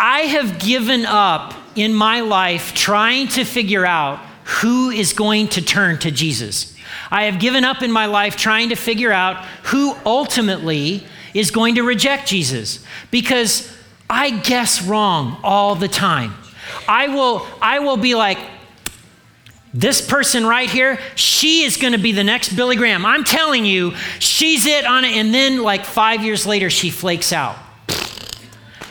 I 0.00 0.20
have 0.20 0.60
given 0.60 1.04
up 1.04 1.54
in 1.74 1.92
my 1.92 2.20
life 2.20 2.72
trying 2.72 3.26
to 3.28 3.44
figure 3.44 3.84
out 3.84 4.20
who 4.44 4.90
is 4.90 5.12
going 5.12 5.48
to 5.48 5.60
turn 5.60 5.98
to 5.98 6.12
Jesus. 6.12 6.76
I 7.10 7.24
have 7.24 7.40
given 7.40 7.64
up 7.64 7.82
in 7.82 7.90
my 7.90 8.06
life 8.06 8.36
trying 8.36 8.68
to 8.68 8.76
figure 8.76 9.10
out 9.10 9.44
who 9.64 9.96
ultimately 10.06 11.04
is 11.34 11.50
going 11.50 11.74
to 11.74 11.82
reject 11.82 12.28
Jesus 12.28 12.84
because 13.10 13.76
I 14.08 14.30
guess 14.30 14.82
wrong 14.82 15.40
all 15.42 15.74
the 15.74 15.88
time. 15.88 16.32
I 16.86 17.08
will, 17.08 17.44
I 17.60 17.80
will 17.80 17.96
be 17.96 18.14
like, 18.14 18.38
this 19.74 20.00
person 20.00 20.46
right 20.46 20.70
here, 20.70 21.00
she 21.16 21.64
is 21.64 21.76
going 21.76 21.92
to 21.92 21.98
be 21.98 22.12
the 22.12 22.24
next 22.24 22.54
Billy 22.54 22.76
Graham. 22.76 23.04
I'm 23.04 23.24
telling 23.24 23.64
you, 23.64 23.94
she's 24.20 24.64
it 24.64 24.84
on 24.84 25.04
it. 25.04 25.16
And 25.16 25.34
then, 25.34 25.62
like 25.62 25.84
five 25.84 26.24
years 26.24 26.46
later, 26.46 26.70
she 26.70 26.88
flakes 26.88 27.32
out. 27.32 27.56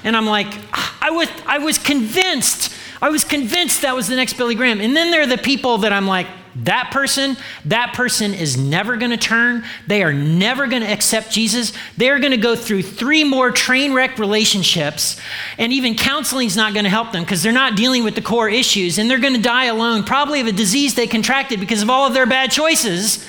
And 0.03 0.15
I'm 0.15 0.25
like, 0.25 0.47
ah, 0.73 0.97
I 1.01 1.11
was, 1.11 1.29
I 1.45 1.57
was 1.59 1.77
convinced. 1.77 2.73
I 3.01 3.09
was 3.09 3.23
convinced 3.23 3.81
that 3.81 3.95
was 3.95 4.07
the 4.07 4.15
next 4.15 4.33
Billy 4.33 4.55
Graham. 4.55 4.81
And 4.81 4.95
then 4.95 5.11
there 5.11 5.21
are 5.21 5.27
the 5.27 5.37
people 5.37 5.79
that 5.79 5.93
I'm 5.93 6.07
like, 6.07 6.27
that 6.63 6.89
person, 6.91 7.37
that 7.65 7.93
person 7.93 8.33
is 8.33 8.57
never 8.57 8.97
going 8.97 9.11
to 9.11 9.17
turn. 9.17 9.63
They 9.85 10.01
are 10.01 10.13
never 10.13 10.65
going 10.65 10.81
to 10.81 10.91
accept 10.91 11.31
Jesus. 11.31 11.71
They're 11.97 12.17
going 12.19 12.31
to 12.31 12.37
go 12.37 12.55
through 12.55 12.81
three 12.81 13.23
more 13.23 13.51
train 13.51 13.93
wreck 13.93 14.17
relationships, 14.17 15.19
and 15.59 15.71
even 15.71 15.95
counseling 15.95 16.47
is 16.47 16.57
not 16.57 16.73
going 16.73 16.85
to 16.85 16.89
help 16.89 17.11
them 17.11 17.23
because 17.23 17.43
they're 17.43 17.51
not 17.51 17.75
dealing 17.75 18.03
with 18.03 18.15
the 18.15 18.21
core 18.21 18.49
issues, 18.49 18.97
and 18.97 19.09
they're 19.09 19.19
going 19.19 19.35
to 19.35 19.41
die 19.41 19.65
alone, 19.65 20.03
probably 20.03 20.39
of 20.39 20.47
a 20.47 20.51
disease 20.51 20.95
they 20.95 21.05
contracted 21.05 21.59
because 21.59 21.83
of 21.83 21.91
all 21.91 22.07
of 22.07 22.15
their 22.15 22.25
bad 22.25 22.49
choices. 22.49 23.23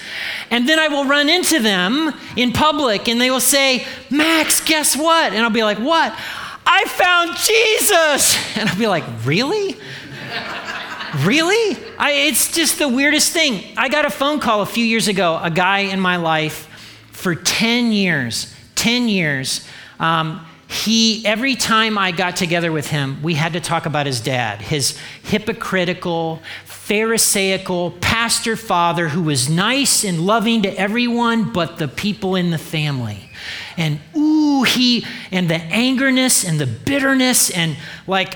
And 0.50 0.66
then 0.66 0.78
I 0.78 0.88
will 0.88 1.04
run 1.04 1.28
into 1.28 1.60
them 1.60 2.14
in 2.34 2.52
public, 2.52 3.08
and 3.08 3.20
they 3.20 3.30
will 3.30 3.40
say, 3.40 3.86
Max, 4.08 4.60
guess 4.64 4.96
what? 4.96 5.34
And 5.34 5.42
I'll 5.42 5.50
be 5.50 5.64
like, 5.64 5.78
What? 5.78 6.18
I 6.70 6.84
found 6.84 7.36
Jesus. 7.36 8.56
And 8.58 8.68
I'll 8.68 8.78
be 8.78 8.86
like, 8.86 9.04
Really? 9.24 9.76
Really? 11.20 11.76
I, 11.98 12.12
it's 12.28 12.52
just 12.52 12.78
the 12.78 12.86
weirdest 12.86 13.32
thing. 13.32 13.64
I 13.78 13.88
got 13.88 14.04
a 14.04 14.10
phone 14.10 14.40
call 14.40 14.60
a 14.60 14.66
few 14.66 14.84
years 14.84 15.08
ago, 15.08 15.40
a 15.42 15.50
guy 15.50 15.80
in 15.80 16.00
my 16.00 16.16
life 16.16 16.66
for 17.12 17.34
10 17.34 17.92
years, 17.92 18.54
10 18.74 19.08
years. 19.08 19.66
Um, 19.98 20.46
he, 20.68 21.24
every 21.24 21.54
time 21.54 21.96
I 21.96 22.12
got 22.12 22.36
together 22.36 22.70
with 22.70 22.88
him, 22.88 23.22
we 23.22 23.34
had 23.34 23.54
to 23.54 23.60
talk 23.60 23.86
about 23.86 24.04
his 24.04 24.20
dad, 24.20 24.60
his 24.60 24.98
hypocritical, 25.22 26.42
Pharisaical 26.66 27.90
pastor 28.00 28.56
father 28.56 29.08
who 29.08 29.22
was 29.22 29.50
nice 29.50 30.04
and 30.04 30.24
loving 30.24 30.62
to 30.62 30.70
everyone 30.70 31.52
but 31.52 31.76
the 31.76 31.86
people 31.86 32.34
in 32.34 32.50
the 32.50 32.56
family. 32.56 33.27
And 33.78 34.00
ooh, 34.14 34.64
he, 34.64 35.06
and 35.32 35.48
the 35.48 35.54
angerness 35.54 36.46
and 36.46 36.60
the 36.60 36.66
bitterness, 36.66 37.48
and 37.48 37.76
like, 38.06 38.34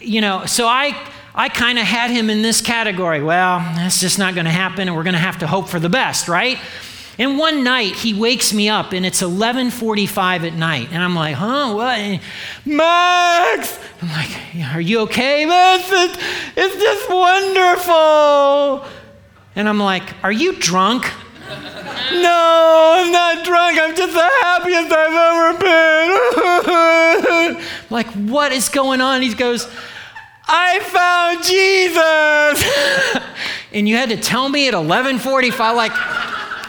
you 0.00 0.22
know, 0.22 0.46
so 0.46 0.66
I, 0.66 0.96
I 1.34 1.48
kind 1.48 1.78
of 1.78 1.84
had 1.84 2.10
him 2.10 2.30
in 2.30 2.42
this 2.42 2.60
category. 2.60 3.22
Well, 3.22 3.58
that's 3.58 4.00
just 4.00 4.18
not 4.18 4.34
going 4.34 4.46
to 4.46 4.52
happen, 4.52 4.86
and 4.88 4.96
we're 4.96 5.02
going 5.02 5.14
to 5.14 5.18
have 5.18 5.38
to 5.40 5.46
hope 5.46 5.68
for 5.68 5.80
the 5.80 5.88
best, 5.88 6.28
right? 6.28 6.58
And 7.18 7.38
one 7.38 7.62
night 7.62 7.94
he 7.94 8.14
wakes 8.14 8.52
me 8.52 8.68
up, 8.68 8.92
and 8.92 9.04
it's 9.04 9.20
11:45 9.20 10.46
at 10.46 10.54
night, 10.54 10.88
and 10.90 11.02
I'm 11.02 11.14
like, 11.14 11.34
"Huh? 11.34 11.72
What? 11.74 11.98
And, 11.98 12.20
Max?" 12.64 13.78
I'm 14.02 14.08
like, 14.08 14.30
"Are 14.74 14.80
you 14.80 15.00
okay, 15.00 15.44
Max? 15.44 15.84
It's, 15.90 16.18
it's 16.56 16.76
just 16.76 17.10
wonderful." 17.10 18.84
And 19.56 19.68
I'm 19.68 19.78
like, 19.78 20.02
"Are 20.24 20.32
you 20.32 20.54
drunk?" 20.54 21.10
No, 22.12 22.94
I'm 22.98 23.12
not 23.12 23.44
drunk. 23.44 23.78
I'm 23.80 23.94
just 23.96 24.12
the 24.12 24.30
happiest 24.42 24.92
I've 24.92 25.14
ever 25.30 25.58
been. 27.54 27.64
like, 27.90 28.06
what 28.28 28.52
is 28.52 28.68
going 28.68 29.00
on? 29.00 29.22
He 29.22 29.34
goes, 29.34 29.68
I 30.46 30.80
found 30.80 31.42
Jesus. 31.44 33.22
and 33.72 33.88
you 33.88 33.96
had 33.96 34.10
to 34.10 34.16
tell 34.16 34.48
me 34.48 34.68
at 34.68 34.74
11:45 34.74 35.74
like 35.74 35.92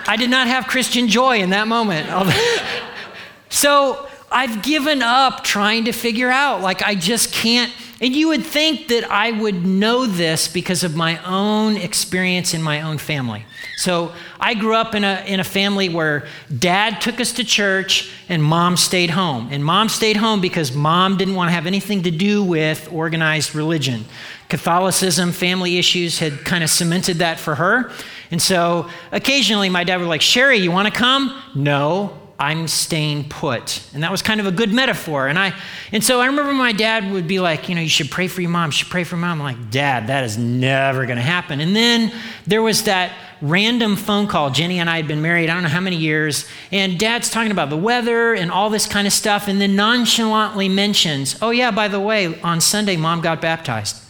I 0.07 0.15
did 0.17 0.29
not 0.29 0.47
have 0.47 0.67
Christian 0.67 1.07
joy 1.07 1.39
in 1.39 1.49
that 1.49 1.67
moment. 1.67 2.07
so, 3.49 4.07
I've 4.31 4.63
given 4.63 5.01
up 5.01 5.43
trying 5.43 5.85
to 5.85 5.91
figure 5.91 6.29
out 6.29 6.61
like 6.61 6.81
I 6.81 6.95
just 6.95 7.33
can't 7.33 7.71
and 8.01 8.13
you 8.13 8.27
would 8.27 8.45
think 8.45 8.89
that 8.89 9.09
I 9.09 9.31
would 9.31 9.65
know 9.65 10.05
this 10.05 10.49
because 10.49 10.83
of 10.83 10.95
my 10.95 11.17
own 11.23 11.77
experience 11.77 12.53
in 12.53 12.61
my 12.61 12.81
own 12.81 12.97
family. 12.97 13.45
So 13.77 14.11
I 14.37 14.53
grew 14.53 14.75
up 14.75 14.95
in 14.95 15.05
a, 15.05 15.23
in 15.25 15.39
a 15.39 15.45
family 15.45 15.87
where 15.87 16.27
dad 16.59 16.99
took 16.99 17.21
us 17.21 17.31
to 17.33 17.45
church 17.45 18.11
and 18.27 18.43
mom 18.43 18.75
stayed 18.75 19.11
home. 19.11 19.47
And 19.49 19.63
mom 19.63 19.87
stayed 19.87 20.17
home 20.17 20.41
because 20.41 20.73
mom 20.73 21.15
didn't 21.15 21.35
want 21.35 21.47
to 21.49 21.53
have 21.53 21.67
anything 21.67 22.03
to 22.03 22.11
do 22.11 22.43
with 22.43 22.91
organized 22.91 23.55
religion. 23.55 24.05
Catholicism, 24.49 25.31
family 25.31 25.77
issues 25.77 26.19
had 26.19 26.43
kind 26.43 26.65
of 26.65 26.69
cemented 26.69 27.17
that 27.17 27.39
for 27.39 27.55
her. 27.55 27.91
And 28.29 28.41
so 28.41 28.89
occasionally 29.13 29.69
my 29.69 29.85
dad 29.85 30.01
would 30.01 30.07
like, 30.07 30.21
Sherry, 30.21 30.57
you 30.57 30.71
want 30.71 30.87
to 30.87 30.93
come? 30.93 31.41
No. 31.55 32.24
I'm 32.37 32.67
staying 32.67 33.29
put. 33.29 33.81
And 33.93 34.03
that 34.03 34.11
was 34.11 34.21
kind 34.21 34.41
of 34.41 34.45
a 34.45 34.51
good 34.51 34.73
metaphor. 34.73 35.27
And 35.27 35.39
I 35.39 35.53
and 35.93 36.03
so 36.03 36.19
I 36.19 36.25
remember 36.25 36.53
my 36.53 36.73
dad 36.73 37.11
would 37.11 37.27
be 37.27 37.39
like, 37.39 37.69
you 37.69 37.75
know, 37.75 37.81
you 37.81 37.89
should 37.89 38.11
pray 38.11 38.27
for 38.27 38.41
your 38.41 38.49
mom, 38.49 38.67
you 38.67 38.73
should 38.73 38.89
pray 38.89 39.05
for 39.05 39.15
mom. 39.15 39.41
I'm 39.41 39.57
like, 39.57 39.71
Dad, 39.71 40.07
that 40.07 40.25
is 40.25 40.37
never 40.37 41.05
gonna 41.05 41.21
happen. 41.21 41.61
And 41.61 41.75
then 41.75 42.11
there 42.45 42.61
was 42.61 42.83
that 42.83 43.13
random 43.41 43.95
phone 43.95 44.27
call. 44.27 44.49
Jenny 44.49 44.79
and 44.79 44.89
I 44.89 44.97
had 44.97 45.07
been 45.07 45.21
married, 45.21 45.49
I 45.49 45.53
don't 45.53 45.63
know 45.63 45.69
how 45.69 45.79
many 45.79 45.95
years, 45.95 46.45
and 46.71 46.99
dad's 46.99 47.29
talking 47.29 47.51
about 47.51 47.69
the 47.69 47.77
weather 47.77 48.33
and 48.33 48.51
all 48.51 48.69
this 48.69 48.87
kind 48.87 49.07
of 49.07 49.13
stuff, 49.13 49.47
and 49.47 49.61
then 49.61 49.75
nonchalantly 49.75 50.67
mentions, 50.67 51.37
Oh 51.41 51.51
yeah, 51.51 51.71
by 51.71 51.87
the 51.87 51.99
way, 51.99 52.39
on 52.41 52.59
Sunday 52.59 52.97
mom 52.97 53.21
got 53.21 53.41
baptized. 53.41 54.01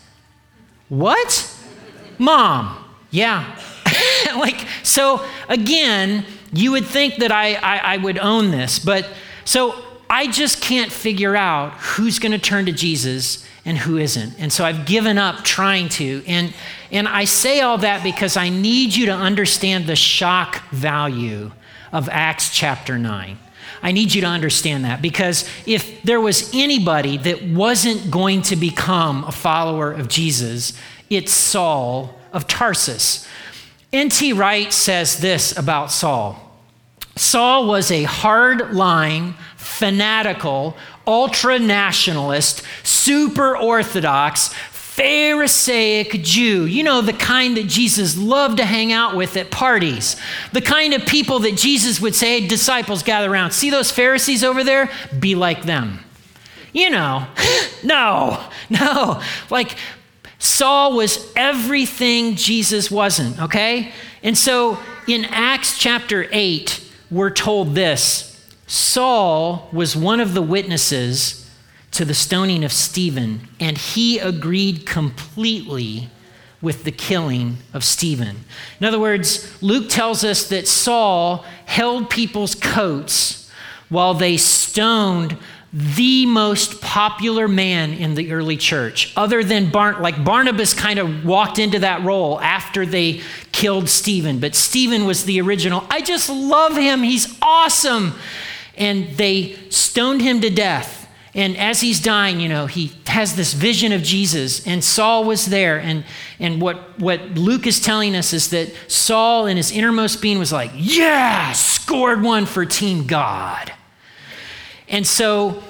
What? 0.89 1.51
Mom. 2.17 2.83
Yeah. 3.11 3.59
like, 4.35 4.65
so 4.83 5.25
again, 5.47 6.25
you 6.57 6.71
would 6.71 6.85
think 6.85 7.17
that 7.17 7.31
I, 7.31 7.55
I, 7.55 7.77
I 7.77 7.97
would 7.97 8.17
own 8.17 8.51
this, 8.51 8.79
but 8.79 9.07
so 9.43 9.75
I 10.09 10.27
just 10.27 10.61
can't 10.61 10.91
figure 10.91 11.35
out 11.35 11.73
who's 11.73 12.19
going 12.19 12.31
to 12.31 12.37
turn 12.37 12.65
to 12.67 12.71
Jesus 12.71 13.45
and 13.65 13.77
who 13.77 13.97
isn't. 13.97 14.39
And 14.39 14.53
so 14.53 14.63
I've 14.63 14.85
given 14.85 15.17
up 15.17 15.43
trying 15.43 15.89
to. 15.89 16.23
And, 16.27 16.53
and 16.91 17.07
I 17.07 17.25
say 17.25 17.61
all 17.61 17.79
that 17.79 18.03
because 18.03 18.37
I 18.37 18.49
need 18.49 18.95
you 18.95 19.07
to 19.07 19.11
understand 19.11 19.87
the 19.87 19.95
shock 19.95 20.61
value 20.69 21.51
of 21.91 22.07
Acts 22.09 22.55
chapter 22.55 22.97
9. 22.97 23.39
I 23.81 23.91
need 23.91 24.13
you 24.13 24.21
to 24.21 24.27
understand 24.27 24.85
that 24.85 25.01
because 25.01 25.49
if 25.65 26.01
there 26.03 26.21
was 26.21 26.51
anybody 26.53 27.17
that 27.17 27.43
wasn't 27.43 28.09
going 28.09 28.43
to 28.43 28.55
become 28.55 29.23
a 29.23 29.31
follower 29.31 29.91
of 29.91 30.07
Jesus, 30.07 30.73
it's 31.09 31.33
Saul 31.33 32.17
of 32.31 32.47
Tarsus. 32.47 33.27
N.T. 33.91 34.33
Wright 34.33 34.71
says 34.71 35.19
this 35.19 35.57
about 35.57 35.91
Saul 35.91 36.44
Saul 37.15 37.67
was 37.67 37.91
a 37.91 38.03
hard 38.03 38.73
line, 38.73 39.35
fanatical, 39.55 40.75
ultra 41.07 41.59
nationalist, 41.59 42.61
super 42.83 43.57
orthodox, 43.57 44.53
Pharisaic 44.71 46.23
Jew. 46.23 46.65
You 46.65 46.83
know, 46.83 47.01
the 47.01 47.13
kind 47.13 47.57
that 47.57 47.67
Jesus 47.67 48.17
loved 48.17 48.57
to 48.57 48.65
hang 48.65 48.93
out 48.93 49.15
with 49.15 49.35
at 49.35 49.51
parties. 49.51 50.15
The 50.53 50.61
kind 50.61 50.93
of 50.93 51.05
people 51.05 51.39
that 51.39 51.57
Jesus 51.57 51.99
would 51.99 52.15
say, 52.15 52.41
hey, 52.41 52.47
disciples, 52.47 53.03
gather 53.03 53.31
around. 53.31 53.51
See 53.51 53.69
those 53.69 53.91
Pharisees 53.91 54.43
over 54.43 54.63
there? 54.63 54.89
Be 55.19 55.35
like 55.35 55.63
them. 55.63 55.99
You 56.71 56.89
know, 56.89 57.27
no, 57.83 58.41
no. 58.69 59.21
Like, 59.49 59.77
Saul 60.39 60.95
was 60.95 61.31
everything 61.35 62.35
Jesus 62.35 62.91
wasn't, 62.91 63.41
okay? 63.41 63.91
And 64.23 64.37
so 64.37 64.79
in 65.07 65.25
Acts 65.25 65.77
chapter 65.77 66.27
8, 66.31 66.84
we're 67.11 67.29
told 67.29 67.75
this 67.75 68.31
Saul 68.67 69.69
was 69.71 69.95
one 69.95 70.19
of 70.19 70.33
the 70.33 70.41
witnesses 70.41 71.49
to 71.91 72.03
the 72.03 72.13
stoning 72.13 72.63
of 72.63 72.73
Stephen, 72.73 73.47
and 73.59 73.77
he 73.77 74.19
agreed 74.19 74.85
completely 74.85 76.09
with 76.61 76.83
the 76.83 76.91
killing 76.91 77.57
of 77.73 77.83
Stephen. 77.83 78.37
In 78.79 78.85
other 78.85 78.99
words, 78.99 79.61
Luke 79.61 79.87
tells 79.87 80.23
us 80.23 80.49
that 80.49 80.67
Saul 80.67 81.45
held 81.65 82.09
people's 82.09 82.55
coats 82.55 83.51
while 83.89 84.13
they 84.13 84.35
stoned 84.35 85.37
the 85.71 86.25
most 86.25 86.81
popular 86.81 87.47
man 87.47 87.91
in 87.91 88.15
the 88.15 88.31
early 88.31 88.55
church, 88.55 89.11
other 89.17 89.43
than 89.43 89.69
Bar- 89.69 90.01
like 90.01 90.23
Barnabas 90.23 90.73
kind 90.73 90.99
of 90.99 91.25
walked 91.25 91.59
into 91.59 91.79
that 91.79 92.03
role 92.03 92.39
after 92.39 92.85
they 92.85 93.21
killed 93.55 93.87
Stephen, 93.87 94.39
but 94.39 94.53
Stephen 94.53 95.05
was 95.05 95.23
the 95.23 95.39
original. 95.39 95.85
I 95.89 96.01
just 96.01 96.29
love 96.29 96.75
him. 96.75 97.03
He's 97.03 97.37
awesome. 97.41 98.13
And 98.75 99.07
they 99.15 99.55
stoned 99.69 100.21
him 100.21 100.41
to 100.41 100.49
death. 100.49 101.09
And 101.33 101.55
as 101.55 101.79
he's 101.79 102.01
dying, 102.01 102.41
you 102.41 102.49
know, 102.49 102.65
he 102.65 102.91
has 103.07 103.37
this 103.37 103.53
vision 103.53 103.93
of 103.93 104.03
Jesus, 104.03 104.67
and 104.67 104.83
Saul 104.83 105.23
was 105.23 105.45
there. 105.45 105.79
And, 105.79 106.03
and 106.37 106.61
what, 106.61 106.99
what 106.99 107.21
Luke 107.37 107.65
is 107.65 107.79
telling 107.79 108.13
us 108.13 108.33
is 108.33 108.49
that 108.49 108.73
Saul, 108.89 109.47
in 109.47 109.55
his 109.55 109.71
innermost 109.71 110.21
being, 110.21 110.37
was 110.37 110.51
like, 110.51 110.71
Yeah, 110.73 111.53
scored 111.53 112.21
one 112.21 112.45
for 112.45 112.65
Team 112.65 113.07
God. 113.07 113.71
And 114.89 115.07
so 115.07 115.63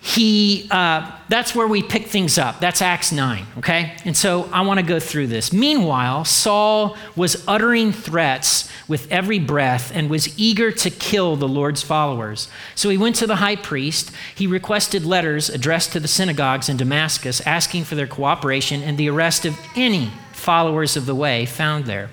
he 0.00 0.68
uh, 0.70 1.12
that's 1.28 1.54
where 1.54 1.66
we 1.66 1.82
pick 1.82 2.06
things 2.06 2.38
up. 2.38 2.60
That's 2.60 2.80
acts 2.80 3.10
9 3.10 3.44
okay? 3.58 3.96
And 4.04 4.16
so 4.16 4.48
i 4.52 4.60
want 4.62 4.78
to 4.78 4.86
go 4.86 5.00
through 5.00 5.26
this. 5.26 5.52
Meanwhile 5.52 6.24
saul 6.24 6.96
was 7.16 7.46
uttering 7.48 7.92
threats 7.92 8.70
with 8.86 9.10
every 9.10 9.38
breath 9.38 9.90
and 9.94 10.08
was 10.08 10.38
eager 10.38 10.70
to 10.70 10.90
kill 10.90 11.36
the 11.36 11.48
lord's 11.48 11.82
followers. 11.82 12.48
So 12.74 12.88
he 12.90 12.96
went 12.96 13.16
to 13.16 13.26
the 13.26 13.36
high 13.36 13.56
priest. 13.56 14.12
He 14.34 14.46
requested 14.46 15.04
letters 15.04 15.50
addressed 15.50 15.92
to 15.92 16.00
the 16.00 16.08
synagogues 16.08 16.68
in 16.68 16.76
damascus 16.76 17.40
asking 17.40 17.84
for 17.84 17.96
their 17.96 18.06
cooperation 18.06 18.82
and 18.82 18.96
the 18.98 19.10
arrest 19.10 19.44
of 19.44 19.58
any 19.74 20.12
followers 20.32 20.96
of 20.96 21.06
the 21.06 21.14
way 21.14 21.44
found 21.44 21.86
there. 21.86 22.10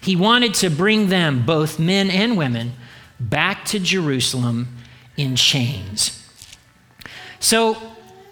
He 0.00 0.14
wanted 0.14 0.54
to 0.54 0.70
bring 0.70 1.08
them 1.08 1.44
both 1.44 1.80
men 1.80 2.08
and 2.08 2.36
women 2.38 2.74
back 3.18 3.64
to 3.64 3.80
jerusalem 3.80 4.68
in 5.16 5.34
chains 5.34 6.25
so, 7.40 7.76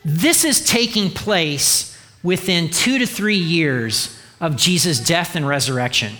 this 0.04 0.44
is 0.44 0.64
taking 0.66 1.10
place 1.10 1.96
within 2.22 2.68
two 2.70 2.98
to 2.98 3.06
three 3.06 3.36
years 3.36 4.18
of 4.40 4.56
Jesus' 4.56 5.00
death 5.00 5.36
and 5.36 5.46
resurrection. 5.46 6.14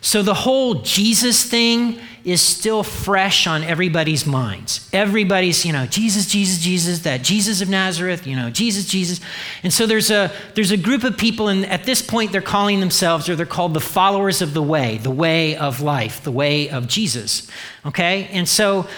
So, 0.00 0.22
the 0.22 0.34
whole 0.34 0.74
Jesus 0.76 1.44
thing 1.44 1.98
is 2.26 2.42
still 2.42 2.82
fresh 2.82 3.46
on 3.46 3.62
everybody's 3.62 4.26
minds. 4.26 4.90
Everybody's, 4.92 5.64
you 5.64 5.72
know, 5.72 5.86
Jesus, 5.86 6.26
Jesus, 6.26 6.58
Jesus, 6.58 6.98
that 7.00 7.22
Jesus 7.22 7.60
of 7.60 7.68
Nazareth, 7.68 8.26
you 8.26 8.34
know, 8.34 8.50
Jesus, 8.50 8.84
Jesus. 8.84 9.20
And 9.62 9.72
so 9.72 9.86
there's 9.86 10.10
a 10.10 10.32
there's 10.54 10.72
a 10.72 10.76
group 10.76 11.04
of 11.04 11.16
people, 11.16 11.46
and 11.46 11.64
at 11.66 11.84
this 11.84 12.02
point 12.02 12.32
they're 12.32 12.42
calling 12.42 12.80
themselves, 12.80 13.28
or 13.28 13.36
they're 13.36 13.46
called 13.46 13.74
the 13.74 13.80
followers 13.80 14.42
of 14.42 14.54
the 14.54 14.62
way, 14.62 14.98
the 14.98 15.10
way 15.10 15.54
of 15.56 15.80
life, 15.80 16.24
the 16.24 16.32
way 16.32 16.68
of 16.68 16.88
Jesus. 16.88 17.48
Okay? 17.86 18.28
And 18.32 18.48
so 18.48 18.88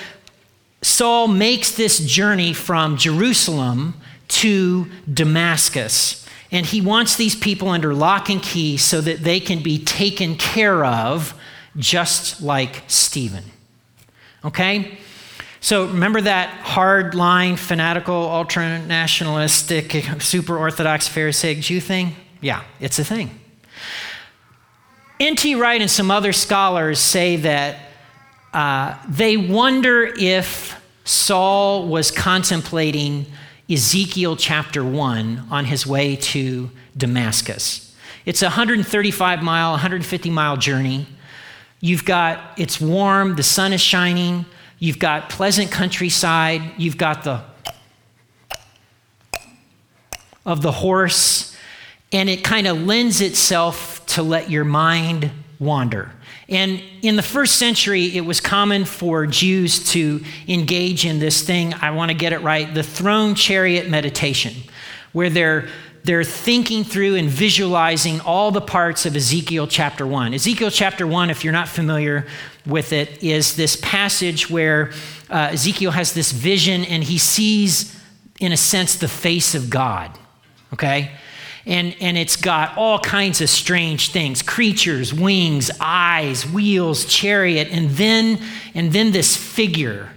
Saul 0.82 1.28
makes 1.28 1.72
this 1.72 1.98
journey 1.98 2.52
from 2.52 2.96
Jerusalem 2.96 3.94
to 4.28 4.86
Damascus. 5.12 6.26
And 6.50 6.64
he 6.64 6.80
wants 6.80 7.16
these 7.16 7.34
people 7.34 7.68
under 7.68 7.92
lock 7.92 8.30
and 8.30 8.42
key 8.42 8.76
so 8.76 9.00
that 9.00 9.22
they 9.22 9.40
can 9.40 9.62
be 9.62 9.78
taken 9.78 10.36
care 10.36 10.84
of, 10.84 11.34
just 11.76 12.40
like 12.40 12.84
Stephen. 12.86 13.44
Okay? 14.44 14.98
So 15.60 15.86
remember 15.86 16.20
that 16.22 16.50
hard 16.60 17.14
line, 17.14 17.56
fanatical, 17.56 18.14
ultra 18.14 18.78
nationalistic, 18.78 19.92
super 20.20 20.56
orthodox 20.56 21.08
Pharisaic 21.08 21.60
Jew 21.60 21.80
thing? 21.80 22.14
Yeah, 22.40 22.62
it's 22.80 22.98
a 22.98 23.04
thing. 23.04 23.40
N.T. 25.20 25.56
Wright 25.56 25.80
and 25.80 25.90
some 25.90 26.12
other 26.12 26.32
scholars 26.32 27.00
say 27.00 27.36
that 27.36 27.76
uh, 28.52 28.96
they 29.08 29.36
wonder 29.36 30.04
if 30.18 30.80
Saul 31.04 31.86
was 31.86 32.10
contemplating 32.10 33.26
Ezekiel 33.70 34.36
chapter 34.36 34.84
1 34.84 35.48
on 35.50 35.64
his 35.66 35.86
way 35.86 36.16
to 36.16 36.70
Damascus. 36.96 37.94
It's 38.24 38.42
a 38.42 38.46
135 38.46 39.42
mile, 39.42 39.72
150 39.72 40.30
mile 40.30 40.56
journey. 40.56 41.06
You've 41.80 42.04
got, 42.04 42.58
it's 42.58 42.80
warm, 42.80 43.36
the 43.36 43.42
sun 43.42 43.72
is 43.72 43.80
shining, 43.80 44.46
you've 44.78 44.98
got 44.98 45.28
pleasant 45.28 45.70
countryside, 45.70 46.62
you've 46.76 46.98
got 46.98 47.24
the 47.24 47.42
of 50.44 50.62
the 50.62 50.72
horse, 50.72 51.54
and 52.10 52.30
it 52.30 52.42
kind 52.42 52.66
of 52.66 52.82
lends 52.82 53.20
itself 53.20 54.04
to 54.06 54.22
let 54.22 54.50
your 54.50 54.64
mind 54.64 55.30
wander. 55.58 56.10
And 56.48 56.82
in 57.02 57.16
the 57.16 57.22
first 57.22 57.56
century, 57.56 58.16
it 58.16 58.22
was 58.22 58.40
common 58.40 58.86
for 58.86 59.26
Jews 59.26 59.90
to 59.92 60.24
engage 60.46 61.04
in 61.04 61.18
this 61.18 61.42
thing, 61.42 61.74
I 61.74 61.90
want 61.90 62.10
to 62.10 62.16
get 62.16 62.32
it 62.32 62.38
right, 62.38 62.72
the 62.72 62.82
throne 62.82 63.34
chariot 63.34 63.88
meditation, 63.90 64.54
where 65.12 65.28
they're 65.28 65.68
they're 66.04 66.24
thinking 66.24 66.84
through 66.84 67.16
and 67.16 67.28
visualizing 67.28 68.20
all 68.20 68.50
the 68.50 68.62
parts 68.62 69.04
of 69.04 69.14
Ezekiel 69.14 69.66
chapter 69.66 70.06
1. 70.06 70.32
Ezekiel 70.32 70.70
chapter 70.70 71.06
1, 71.06 71.28
if 71.28 71.44
you're 71.44 71.52
not 71.52 71.68
familiar 71.68 72.26
with 72.64 72.94
it, 72.94 73.22
is 73.22 73.56
this 73.56 73.76
passage 73.76 74.48
where 74.48 74.92
uh, 75.28 75.50
Ezekiel 75.52 75.90
has 75.90 76.14
this 76.14 76.32
vision 76.32 76.84
and 76.86 77.04
he 77.04 77.18
sees, 77.18 77.94
in 78.40 78.52
a 78.52 78.56
sense, 78.56 78.96
the 78.96 79.08
face 79.08 79.54
of 79.54 79.68
God. 79.68 80.10
Okay? 80.72 81.10
And, 81.68 81.94
and 82.00 82.16
it's 82.16 82.36
got 82.36 82.76
all 82.78 82.98
kinds 82.98 83.40
of 83.42 83.50
strange 83.50 84.10
things 84.10 84.42
creatures 84.42 85.12
wings 85.12 85.70
eyes 85.78 86.46
wheels 86.46 87.04
chariot 87.04 87.68
and 87.70 87.90
then 87.90 88.40
and 88.74 88.92
then 88.92 89.12
this 89.12 89.36
figure. 89.36 90.10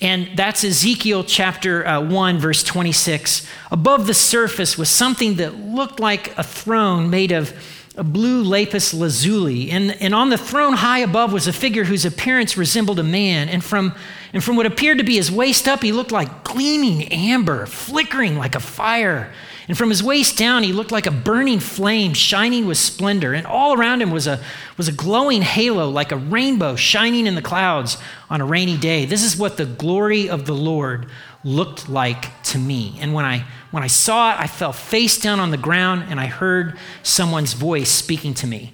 And 0.00 0.30
that's 0.34 0.64
ezekiel 0.64 1.24
chapter 1.24 1.86
uh, 1.86 2.00
1 2.00 2.38
verse 2.38 2.64
26 2.64 3.46
above 3.70 4.06
the 4.06 4.14
surface 4.14 4.78
was 4.78 4.88
something 4.88 5.36
that 5.36 5.54
looked 5.54 6.00
like 6.00 6.36
a 6.38 6.42
throne 6.42 7.10
made 7.10 7.30
of 7.30 7.52
a 7.96 8.04
blue 8.04 8.42
lapis 8.42 8.94
lazuli. 8.94 9.70
And, 9.70 9.90
and 10.00 10.14
on 10.14 10.30
the 10.30 10.38
throne 10.38 10.72
high 10.72 11.00
above 11.00 11.32
was 11.34 11.46
a 11.46 11.52
figure 11.52 11.84
whose 11.84 12.06
appearance 12.06 12.56
resembled 12.56 12.98
a 12.98 13.02
man. 13.02 13.50
And 13.50 13.62
from 13.62 13.94
and 14.32 14.42
from 14.42 14.56
what 14.56 14.64
appeared 14.64 14.98
to 14.98 15.04
be 15.04 15.16
his 15.16 15.30
waist 15.30 15.68
up 15.68 15.82
he 15.82 15.92
looked 15.92 16.12
like 16.12 16.44
gleaming 16.44 17.08
amber 17.08 17.66
flickering 17.66 18.38
like 18.38 18.54
a 18.54 18.60
fire 18.60 19.32
and 19.70 19.78
from 19.78 19.88
his 19.88 20.02
waist 20.02 20.36
down, 20.36 20.64
he 20.64 20.72
looked 20.72 20.90
like 20.90 21.06
a 21.06 21.12
burning 21.12 21.60
flame 21.60 22.12
shining 22.12 22.66
with 22.66 22.76
splendor. 22.76 23.34
And 23.34 23.46
all 23.46 23.78
around 23.78 24.02
him 24.02 24.10
was 24.10 24.26
a, 24.26 24.42
was 24.76 24.88
a 24.88 24.92
glowing 24.92 25.42
halo 25.42 25.88
like 25.88 26.10
a 26.10 26.16
rainbow 26.16 26.74
shining 26.74 27.24
in 27.28 27.36
the 27.36 27.40
clouds 27.40 27.96
on 28.28 28.40
a 28.40 28.44
rainy 28.44 28.76
day. 28.76 29.04
This 29.04 29.22
is 29.22 29.36
what 29.36 29.58
the 29.58 29.66
glory 29.66 30.28
of 30.28 30.44
the 30.44 30.56
Lord 30.56 31.06
looked 31.44 31.88
like 31.88 32.42
to 32.46 32.58
me. 32.58 32.98
And 33.00 33.14
when 33.14 33.24
I, 33.24 33.44
when 33.70 33.84
I 33.84 33.86
saw 33.86 34.32
it, 34.32 34.40
I 34.40 34.48
fell 34.48 34.72
face 34.72 35.20
down 35.20 35.38
on 35.38 35.52
the 35.52 35.56
ground 35.56 36.06
and 36.08 36.18
I 36.18 36.26
heard 36.26 36.76
someone's 37.04 37.52
voice 37.52 37.90
speaking 37.90 38.34
to 38.34 38.48
me. 38.48 38.72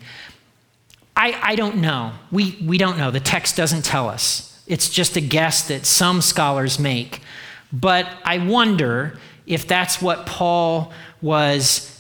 I, 1.15 1.39
I 1.43 1.57
don't 1.57 1.77
know. 1.77 2.13
We, 2.33 2.57
we 2.65 2.79
don't 2.79 2.97
know. 2.97 3.11
The 3.11 3.21
text 3.21 3.55
doesn't 3.55 3.85
tell 3.85 4.09
us. 4.09 4.65
It's 4.67 4.89
just 4.89 5.15
a 5.17 5.21
guess 5.21 5.69
that 5.69 5.85
some 5.85 6.23
scholars 6.23 6.79
make. 6.79 7.21
But 7.71 8.09
I 8.25 8.39
wonder 8.39 9.19
if 9.47 9.67
that's 9.67 10.03
what 10.03 10.27
Paul 10.27 10.93
was 11.23 11.93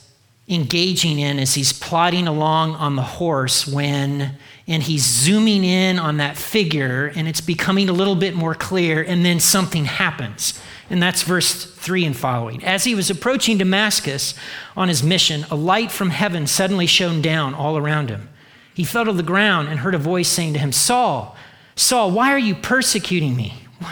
engaging 0.48 1.18
in 1.18 1.38
as 1.38 1.54
he's 1.54 1.72
plodding 1.72 2.28
along 2.28 2.74
on 2.76 2.96
the 2.96 3.02
horse 3.02 3.66
when 3.66 4.36
and 4.68 4.82
he's 4.82 5.04
zooming 5.04 5.64
in 5.64 5.98
on 5.98 6.16
that 6.16 6.36
figure 6.36 7.12
and 7.16 7.26
it's 7.26 7.40
becoming 7.40 7.88
a 7.88 7.92
little 7.92 8.14
bit 8.14 8.34
more 8.34 8.54
clear 8.54 9.02
and 9.02 9.24
then 9.24 9.40
something 9.40 9.84
happens. 9.84 10.60
And 10.88 11.02
that's 11.02 11.22
verse 11.22 11.64
3 11.64 12.04
and 12.04 12.16
following. 12.16 12.64
As 12.64 12.84
he 12.84 12.94
was 12.94 13.10
approaching 13.10 13.58
damascus 13.58 14.34
on 14.76 14.88
his 14.88 15.02
mission 15.02 15.44
a 15.50 15.56
light 15.56 15.90
from 15.90 16.10
heaven 16.10 16.46
suddenly 16.46 16.86
shone 16.86 17.20
down 17.20 17.54
all 17.54 17.76
around 17.76 18.08
him. 18.10 18.28
He 18.72 18.84
fell 18.84 19.04
to 19.06 19.12
the 19.12 19.22
ground 19.22 19.68
and 19.68 19.80
heard 19.80 19.94
a 19.94 19.98
voice 19.98 20.28
saying 20.28 20.52
to 20.52 20.60
him 20.60 20.70
saul 20.70 21.36
saul 21.74 22.12
why 22.12 22.32
are 22.32 22.38
you 22.38 22.54
persecuting 22.54 23.34
me? 23.34 23.54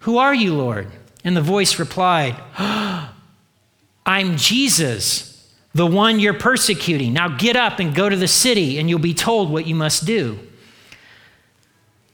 Who 0.00 0.16
are 0.16 0.34
you 0.34 0.54
lord 0.54 0.90
and 1.24 1.36
the 1.36 1.42
voice 1.42 1.78
replied, 1.78 2.36
I'm 4.06 4.36
Jesus, 4.36 5.52
the 5.74 5.86
one 5.86 6.20
you're 6.20 6.34
persecuting. 6.34 7.12
Now 7.12 7.28
get 7.28 7.56
up 7.56 7.78
and 7.78 7.94
go 7.94 8.08
to 8.08 8.16
the 8.16 8.28
city, 8.28 8.78
and 8.78 8.88
you'll 8.88 8.98
be 8.98 9.14
told 9.14 9.50
what 9.50 9.66
you 9.66 9.74
must 9.74 10.04
do. 10.04 10.38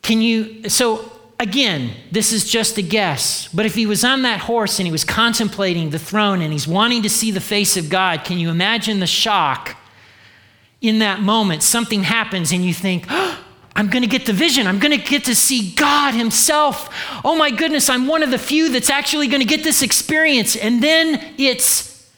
Can 0.02 0.20
you, 0.20 0.68
so 0.68 1.12
again, 1.40 1.90
this 2.10 2.32
is 2.32 2.50
just 2.50 2.78
a 2.78 2.82
guess, 2.82 3.48
but 3.48 3.66
if 3.66 3.74
he 3.74 3.86
was 3.86 4.04
on 4.04 4.22
that 4.22 4.40
horse 4.40 4.78
and 4.78 4.86
he 4.86 4.92
was 4.92 5.04
contemplating 5.04 5.90
the 5.90 5.98
throne 5.98 6.40
and 6.40 6.52
he's 6.52 6.68
wanting 6.68 7.02
to 7.02 7.10
see 7.10 7.30
the 7.30 7.40
face 7.40 7.76
of 7.76 7.90
God, 7.90 8.24
can 8.24 8.38
you 8.38 8.50
imagine 8.50 9.00
the 9.00 9.06
shock 9.06 9.76
in 10.80 10.98
that 11.00 11.20
moment? 11.20 11.62
Something 11.62 12.02
happens 12.04 12.52
and 12.52 12.64
you 12.64 12.74
think, 12.74 13.06
oh, 13.10 13.44
I'm 13.78 13.86
going 13.86 14.02
to 14.02 14.08
get 14.08 14.26
the 14.26 14.32
vision. 14.32 14.66
I'm 14.66 14.80
going 14.80 14.90
to 14.90 15.02
get 15.02 15.26
to 15.26 15.36
see 15.36 15.70
God 15.70 16.12
Himself. 16.12 16.90
Oh 17.24 17.36
my 17.36 17.52
goodness, 17.52 17.88
I'm 17.88 18.08
one 18.08 18.24
of 18.24 18.32
the 18.32 18.38
few 18.38 18.70
that's 18.70 18.90
actually 18.90 19.28
going 19.28 19.40
to 19.40 19.46
get 19.46 19.62
this 19.62 19.82
experience. 19.82 20.56
And 20.56 20.82
then 20.82 21.34
it's 21.38 22.10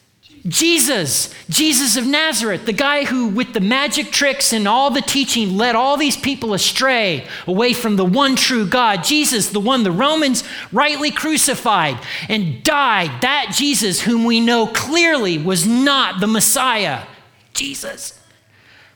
Jesus, 0.48 1.34
Jesus 1.50 1.98
of 1.98 2.06
Nazareth, 2.06 2.64
the 2.64 2.72
guy 2.72 3.04
who, 3.04 3.28
with 3.28 3.52
the 3.52 3.60
magic 3.60 4.10
tricks 4.10 4.54
and 4.54 4.66
all 4.66 4.90
the 4.90 5.02
teaching, 5.02 5.58
led 5.58 5.76
all 5.76 5.98
these 5.98 6.16
people 6.16 6.54
astray 6.54 7.26
away 7.46 7.74
from 7.74 7.96
the 7.96 8.06
one 8.06 8.36
true 8.36 8.66
God. 8.66 9.04
Jesus, 9.04 9.50
the 9.50 9.60
one 9.60 9.82
the 9.82 9.92
Romans 9.92 10.44
rightly 10.72 11.10
crucified 11.10 11.98
and 12.30 12.62
died. 12.62 13.20
That 13.20 13.52
Jesus, 13.54 14.00
whom 14.00 14.24
we 14.24 14.40
know 14.40 14.66
clearly 14.66 15.36
was 15.36 15.66
not 15.66 16.20
the 16.20 16.26
Messiah. 16.26 17.04
Jesus. 17.52 18.19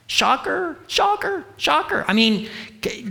Shocker, 0.07 0.77
shocker, 0.87 1.45
shocker. 1.57 2.05
I 2.07 2.13
mean, 2.13 2.47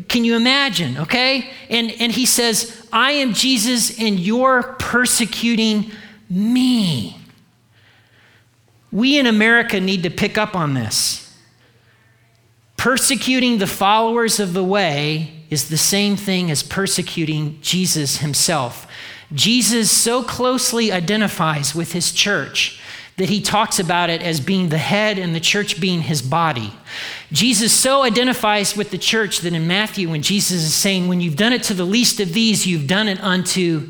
can 0.09 0.25
you 0.25 0.37
imagine, 0.37 0.99
okay? 0.99 1.51
And, 1.69 1.91
and 2.01 2.13
he 2.13 2.25
says, 2.25 2.87
I 2.93 3.13
am 3.13 3.35
Jesus 3.35 3.99
and 3.99 4.19
you're 4.19 4.63
persecuting 4.79 5.91
me. 6.31 7.19
We 8.93 9.19
in 9.19 9.27
America 9.27 9.81
need 9.81 10.05
to 10.05 10.11
pick 10.11 10.39
up 10.39 10.55
on 10.55 10.75
this. 10.75 11.21
Persecuting 12.77 13.59
the 13.59 13.67
followers 13.67 14.39
of 14.39 14.53
the 14.53 14.63
way 14.63 15.33
is 15.51 15.69
the 15.69 15.77
same 15.77 16.17
thing 16.17 16.51
as 16.51 16.63
persecuting 16.63 17.59
Jesus 17.61 18.19
himself. 18.19 18.87
Jesus 19.33 19.91
so 19.91 20.23
closely 20.23 20.93
identifies 20.93 21.75
with 21.75 21.93
his 21.93 22.13
church 22.13 22.81
that 23.17 23.29
he 23.29 23.41
talks 23.41 23.79
about 23.79 24.11
it 24.11 24.23
as 24.23 24.41
being 24.41 24.69
the 24.69 24.79
head 24.79 25.19
and 25.19 25.35
the 25.35 25.41
church 25.41 25.81
being 25.81 26.03
his 26.03 26.21
body. 26.21 26.73
Jesus 27.31 27.73
so 27.73 28.03
identifies 28.03 28.77
with 28.77 28.91
the 28.91 28.99
church 28.99 29.41
that 29.41 29.53
in 29.53 29.67
Matthew, 29.69 30.11
when 30.11 30.23
Jesus 30.23 30.63
is 30.63 30.75
saying, 30.75 31.07
When 31.07 31.21
you've 31.21 31.37
done 31.37 31.53
it 31.53 31.63
to 31.65 31.75
the 31.75 31.85
least 31.85 32.19
of 32.19 32.33
these, 32.33 32.67
you've 32.67 32.89
done 32.89 33.09
it 33.09 33.23
unto 33.23 33.89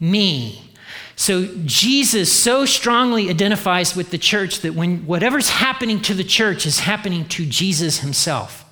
me. 0.00 0.68
So 1.14 1.46
Jesus 1.64 2.32
so 2.32 2.64
strongly 2.64 3.28
identifies 3.28 3.96
with 3.96 4.10
the 4.10 4.18
church 4.18 4.60
that 4.60 4.74
when 4.74 5.04
whatever's 5.06 5.48
happening 5.48 6.00
to 6.02 6.14
the 6.14 6.24
church 6.24 6.64
is 6.64 6.80
happening 6.80 7.26
to 7.30 7.44
Jesus 7.44 7.98
himself. 7.98 8.64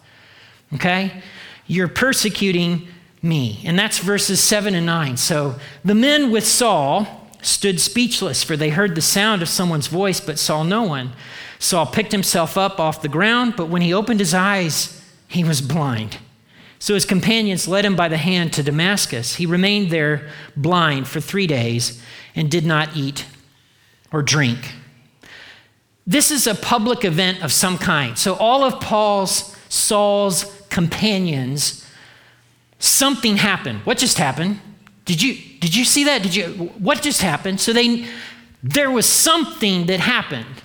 Okay? 0.74 1.22
You're 1.66 1.88
persecuting 1.88 2.86
me. 3.20 3.60
And 3.64 3.78
that's 3.78 3.98
verses 3.98 4.40
7 4.40 4.74
and 4.74 4.86
9. 4.86 5.16
So 5.16 5.56
the 5.84 5.94
men 5.94 6.30
with 6.30 6.46
Saul 6.46 7.25
stood 7.46 7.80
speechless, 7.80 8.42
for 8.42 8.56
they 8.56 8.70
heard 8.70 8.94
the 8.94 9.00
sound 9.00 9.40
of 9.40 9.48
someone's 9.48 9.86
voice, 9.86 10.20
but 10.20 10.38
saw 10.38 10.62
no 10.62 10.82
one. 10.82 11.12
Saul 11.58 11.86
picked 11.86 12.12
himself 12.12 12.58
up 12.58 12.80
off 12.80 13.02
the 13.02 13.08
ground, 13.08 13.54
but 13.56 13.68
when 13.68 13.82
he 13.82 13.94
opened 13.94 14.20
his 14.20 14.34
eyes, 14.34 15.00
he 15.28 15.44
was 15.44 15.60
blind. 15.60 16.18
So 16.78 16.94
his 16.94 17.04
companions 17.04 17.68
led 17.68 17.84
him 17.84 17.96
by 17.96 18.08
the 18.08 18.16
hand 18.16 18.52
to 18.54 18.62
Damascus. 18.62 19.36
He 19.36 19.46
remained 19.46 19.90
there 19.90 20.28
blind 20.56 21.08
for 21.08 21.20
three 21.20 21.46
days 21.46 22.02
and 22.34 22.50
did 22.50 22.66
not 22.66 22.96
eat 22.96 23.24
or 24.12 24.22
drink. 24.22 24.72
This 26.06 26.30
is 26.30 26.46
a 26.46 26.54
public 26.54 27.04
event 27.04 27.42
of 27.42 27.52
some 27.52 27.78
kind. 27.78 28.18
So 28.18 28.34
all 28.34 28.64
of 28.64 28.80
Paul's, 28.80 29.56
Saul's 29.68 30.44
companions, 30.68 31.86
something 32.78 33.36
happened. 33.36 33.80
What 33.86 33.98
just 33.98 34.18
happened? 34.18 34.60
Did 35.04 35.22
you, 35.22 35.38
did 35.60 35.74
you 35.74 35.84
see 35.84 36.04
that? 36.04 36.22
Did 36.22 36.34
you, 36.34 36.46
what 36.78 37.02
just 37.02 37.22
happened? 37.22 37.60
So 37.60 37.72
they, 37.72 38.06
there 38.62 38.90
was 38.90 39.06
something 39.06 39.86
that 39.86 40.00
happened. 40.00 40.62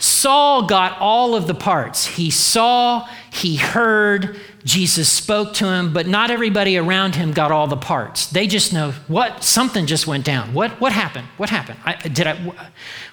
Saul 0.00 0.66
got 0.66 0.96
all 1.00 1.34
of 1.34 1.48
the 1.48 1.54
parts. 1.54 2.06
He 2.06 2.30
saw, 2.30 3.08
he 3.32 3.56
heard, 3.56 4.38
Jesus 4.64 5.08
spoke 5.08 5.54
to 5.54 5.66
him, 5.66 5.92
but 5.92 6.06
not 6.06 6.30
everybody 6.30 6.76
around 6.76 7.16
him 7.16 7.32
got 7.32 7.50
all 7.50 7.66
the 7.66 7.76
parts. 7.76 8.28
They 8.28 8.46
just 8.46 8.72
know 8.72 8.92
what 9.08 9.42
something 9.42 9.86
just 9.86 10.06
went 10.06 10.24
down. 10.24 10.54
What 10.54 10.80
what 10.80 10.92
happened? 10.92 11.26
What 11.36 11.50
happened? 11.50 11.80
I, 11.84 11.94
did 11.94 12.28
I 12.28 12.52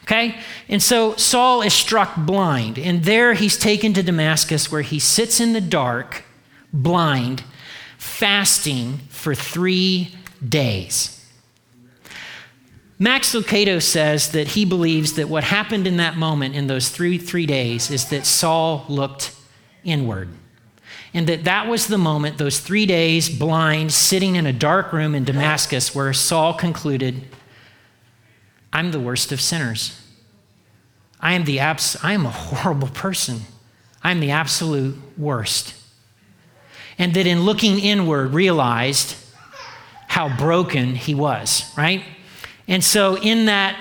Okay? 0.04 0.38
And 0.70 0.82
so 0.82 1.16
Saul 1.16 1.64
is 1.64 1.74
struck 1.74 2.16
blind, 2.18 2.78
and 2.78 3.04
there 3.04 3.34
he's 3.34 3.58
taken 3.58 3.94
to 3.94 4.04
Damascus 4.04 4.72
where 4.72 4.84
he 4.84 5.00
sits 5.00 5.40
in 5.40 5.54
the 5.54 5.62
dark, 5.62 6.24
blind, 6.72 7.44
fasting 7.98 9.00
for 9.10 9.34
3 9.34 10.14
days. 10.48 11.15
Max 12.98 13.34
Lucado 13.34 13.82
says 13.82 14.32
that 14.32 14.50
he 14.50 14.64
believes 14.64 15.14
that 15.14 15.28
what 15.28 15.44
happened 15.44 15.86
in 15.86 15.98
that 15.98 16.16
moment, 16.16 16.56
in 16.56 16.68
those 16.68 16.90
three, 16.90 17.18
three 17.18 17.46
days, 17.46 17.92
is 17.92 18.10
that 18.10 18.26
Saul 18.26 18.86
looked 18.88 19.36
inward. 19.84 20.30
And 21.14 21.28
that 21.28 21.44
that 21.44 21.68
was 21.68 21.88
the 21.88 21.98
moment, 21.98 22.38
those 22.38 22.60
three 22.60 22.86
days 22.86 23.30
blind, 23.30 23.92
sitting 23.92 24.36
in 24.36 24.46
a 24.46 24.54
dark 24.54 24.94
room 24.94 25.14
in 25.14 25.26
Damascus, 25.26 25.94
where 25.94 26.14
Saul 26.14 26.54
concluded, 26.54 27.24
I'm 28.72 28.92
the 28.92 29.00
worst 29.00 29.32
of 29.32 29.42
sinners. 29.42 30.02
I 31.20 31.34
am, 31.34 31.44
the 31.44 31.60
abs- 31.60 31.98
I 32.04 32.14
am 32.14 32.26
a 32.26 32.32
horrible 32.32 32.90
person. 32.90 33.42
I 34.04 34.12
am 34.12 34.20
the 34.20 34.32
absolute 34.32 34.98
worst. 35.18 35.74
And 36.98 37.14
that 37.14 37.28
in 37.28 37.44
looking 37.44 37.80
inward, 37.80 38.34
realized 38.34 39.16
how 40.08 40.36
broken 40.38 40.96
he 40.96 41.14
was, 41.14 41.74
right? 41.78 42.04
And 42.68 42.84
so, 42.84 43.18
in 43.18 43.46
that, 43.46 43.80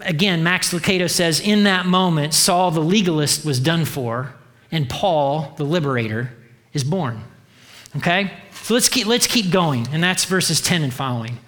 again, 0.00 0.42
Max 0.42 0.72
Lucado 0.72 1.10
says, 1.10 1.40
in 1.40 1.64
that 1.64 1.86
moment, 1.86 2.34
Saul 2.34 2.70
the 2.70 2.80
legalist 2.80 3.44
was 3.44 3.60
done 3.60 3.84
for, 3.84 4.34
and 4.70 4.88
Paul 4.88 5.54
the 5.56 5.64
liberator 5.64 6.32
is 6.72 6.84
born. 6.84 7.22
Okay? 7.96 8.32
So 8.62 8.74
let's 8.74 8.88
keep, 8.88 9.06
let's 9.06 9.26
keep 9.26 9.50
going. 9.50 9.86
And 9.92 10.02
that's 10.02 10.24
verses 10.24 10.60
10 10.60 10.82
and 10.82 10.92
following. 10.92 11.38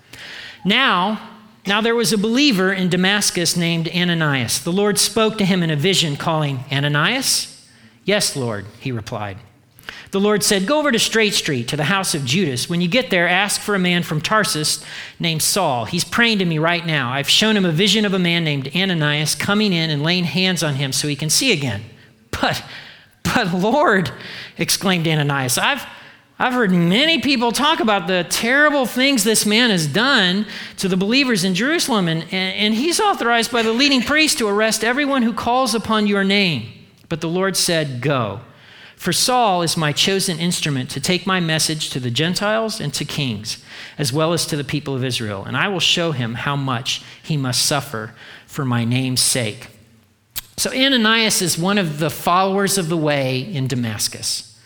Now, 0.65 1.31
now 1.67 1.81
there 1.81 1.95
was 1.95 2.13
a 2.13 2.19
believer 2.19 2.73
in 2.73 2.89
Damascus 2.89 3.57
named 3.57 3.89
Ananias. 3.89 4.61
The 4.61 4.73
Lord 4.73 4.99
spoke 4.99 5.39
to 5.39 5.45
him 5.45 5.63
in 5.63 5.71
a 5.71 5.77
vision, 5.77 6.17
calling, 6.17 6.65
Ananias? 6.71 7.69
Yes, 8.05 8.37
Lord, 8.37 8.67
he 8.81 8.93
replied. 8.93 9.39
The 10.17 10.23
Lord 10.23 10.43
said, 10.43 10.67
Go 10.67 10.79
over 10.79 10.91
to 10.91 10.99
Straight 10.99 11.35
Street 11.35 11.69
to 11.69 11.77
the 11.77 11.85
house 11.85 12.15
of 12.15 12.25
Judas. 12.25 12.71
When 12.71 12.81
you 12.81 12.89
get 12.89 13.11
there, 13.11 13.29
ask 13.29 13.61
for 13.61 13.75
a 13.75 13.79
man 13.79 14.03
from 14.03 14.23
Tarsus 14.23 14.83
named 15.21 15.43
Saul. 15.43 15.85
He's 15.85 16.05
praying 16.05 16.39
to 16.39 16.47
me 16.47 16.57
right 16.57 16.87
now. 16.87 17.13
I've 17.13 17.29
shown 17.29 17.55
him 17.55 17.67
a 17.67 17.71
vision 17.71 18.07
of 18.07 18.15
a 18.15 18.19
man 18.19 18.43
named 18.43 18.75
Ananias 18.75 19.35
coming 19.35 19.75
in 19.75 19.91
and 19.91 20.03
laying 20.03 20.25
hands 20.25 20.63
on 20.63 20.77
him 20.77 20.91
so 20.93 21.07
he 21.07 21.17
can 21.17 21.29
see 21.29 21.53
again. 21.53 21.83
But, 22.41 22.65
but 23.25 23.53
Lord, 23.53 24.11
exclaimed 24.57 25.07
Ananias, 25.07 25.59
I've, 25.59 25.85
I've 26.39 26.55
heard 26.55 26.71
many 26.71 27.21
people 27.21 27.53
talk 27.53 27.81
about 27.81 28.07
the 28.07 28.25
terrible 28.31 28.87
things 28.87 29.23
this 29.23 29.45
man 29.45 29.69
has 29.69 29.87
done 29.87 30.47
to 30.79 30.89
the 30.89 30.97
believers 30.97 31.45
in 31.45 31.55
Jerusalem, 31.55 32.09
and, 32.09 32.23
and, 32.23 32.33
and 32.33 32.75
he's 32.75 33.01
authorized 33.01 33.53
by 33.53 33.61
the 33.61 33.73
leading 33.75 34.01
priest 34.01 34.39
to 34.39 34.49
arrest 34.49 34.83
everyone 34.83 35.25
who 35.25 35.35
calls 35.35 35.75
upon 35.75 36.07
your 36.07 36.25
name. 36.25 36.73
But 37.11 37.21
the 37.21 37.29
Lord 37.29 37.55
said, 37.55 38.01
Go. 38.01 38.41
For 38.97 39.13
Saul 39.13 39.63
is 39.63 39.77
my 39.77 39.93
chosen 39.93 40.39
instrument 40.39 40.91
to 40.91 41.01
take 41.01 41.27
my 41.27 41.39
message 41.39 41.91
to 41.91 42.01
the 42.01 42.11
Gentiles 42.11 42.81
and 42.81 42.93
to 42.95 43.05
kings, 43.05 43.63
as 43.99 44.13
well 44.13 44.33
as 44.33 44.47
to 44.47 44.57
the 44.57 44.65
people 44.65 44.95
of 44.95 45.05
Israel, 45.05 45.45
and 45.45 45.57
I 45.57 45.69
will 45.69 45.81
show 45.81 46.13
him 46.13 46.35
how 46.35 46.57
much 46.57 47.03
he 47.23 47.37
must 47.37 47.65
suffer 47.65 48.15
for 48.47 48.65
my 48.65 48.85
name's 48.85 49.21
sake. 49.21 49.69
So, 50.57 50.73
Ananias 50.73 51.43
is 51.43 51.59
one 51.59 51.77
of 51.77 51.99
the 51.99 52.09
followers 52.09 52.79
of 52.79 52.89
the 52.89 52.97
way 52.97 53.41
in 53.41 53.67
Damascus. 53.67 54.59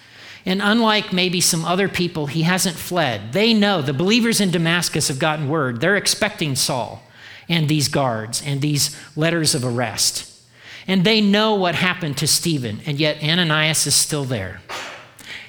And 0.47 0.63
unlike 0.63 1.13
maybe 1.13 1.41
some 1.41 1.65
other 1.65 1.89
people, 1.89 2.27
he 2.27 2.43
hasn't 2.43 2.77
fled. 2.77 3.33
They 3.33 3.53
know, 3.53 3.83
the 3.83 3.93
believers 3.93 4.41
in 4.41 4.53
Damascus 4.53 5.09
have 5.09 5.19
gotten 5.19 5.49
word. 5.49 5.81
They're 5.81 5.97
expecting 5.97 6.55
Saul 6.55 7.03
and 7.49 7.69
these 7.69 7.89
guards 7.89 8.43
and 8.47 8.63
these 8.63 8.97
letters 9.17 9.55
of 9.55 9.65
arrest. 9.65 10.30
And 10.87 11.05
they 11.05 11.21
know 11.21 11.55
what 11.55 11.75
happened 11.75 12.17
to 12.19 12.27
Stephen, 12.27 12.81
and 12.87 12.99
yet 12.99 13.23
Ananias 13.23 13.87
is 13.87 13.95
still 13.95 14.25
there. 14.25 14.61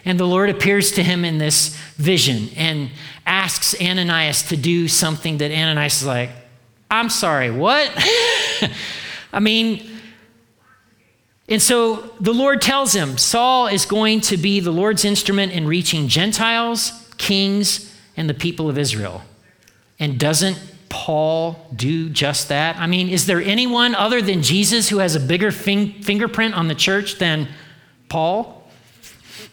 And 0.03 0.19
the 0.19 0.27
Lord 0.27 0.49
appears 0.49 0.91
to 0.93 1.03
him 1.03 1.23
in 1.23 1.37
this 1.37 1.75
vision 1.95 2.49
and 2.55 2.89
asks 3.25 3.79
Ananias 3.79 4.43
to 4.43 4.57
do 4.57 4.87
something 4.87 5.37
that 5.37 5.51
Ananias 5.51 6.01
is 6.01 6.07
like, 6.07 6.31
I'm 6.89 7.09
sorry, 7.09 7.51
what? 7.51 7.91
I 9.33 9.39
mean, 9.39 9.87
and 11.47 11.61
so 11.61 12.13
the 12.19 12.33
Lord 12.33 12.61
tells 12.61 12.93
him 12.93 13.17
Saul 13.17 13.67
is 13.67 13.85
going 13.85 14.21
to 14.21 14.37
be 14.37 14.59
the 14.59 14.71
Lord's 14.71 15.05
instrument 15.05 15.51
in 15.51 15.67
reaching 15.67 16.07
Gentiles, 16.07 16.91
kings, 17.17 17.93
and 18.17 18.29
the 18.29 18.33
people 18.33 18.69
of 18.69 18.77
Israel. 18.77 19.23
And 19.99 20.19
doesn't 20.19 20.57
Paul 20.91 21.55
do 21.73 22.09
just 22.09 22.49
that? 22.49 22.75
I 22.75 22.85
mean, 22.85 23.07
is 23.07 23.25
there 23.25 23.41
anyone 23.41 23.95
other 23.95 24.21
than 24.21 24.43
Jesus 24.43 24.89
who 24.89 24.97
has 24.97 25.15
a 25.15 25.21
bigger 25.21 25.49
fing- 25.49 25.93
fingerprint 26.03 26.53
on 26.53 26.67
the 26.67 26.75
church 26.75 27.17
than 27.17 27.47
Paul? 28.09 28.69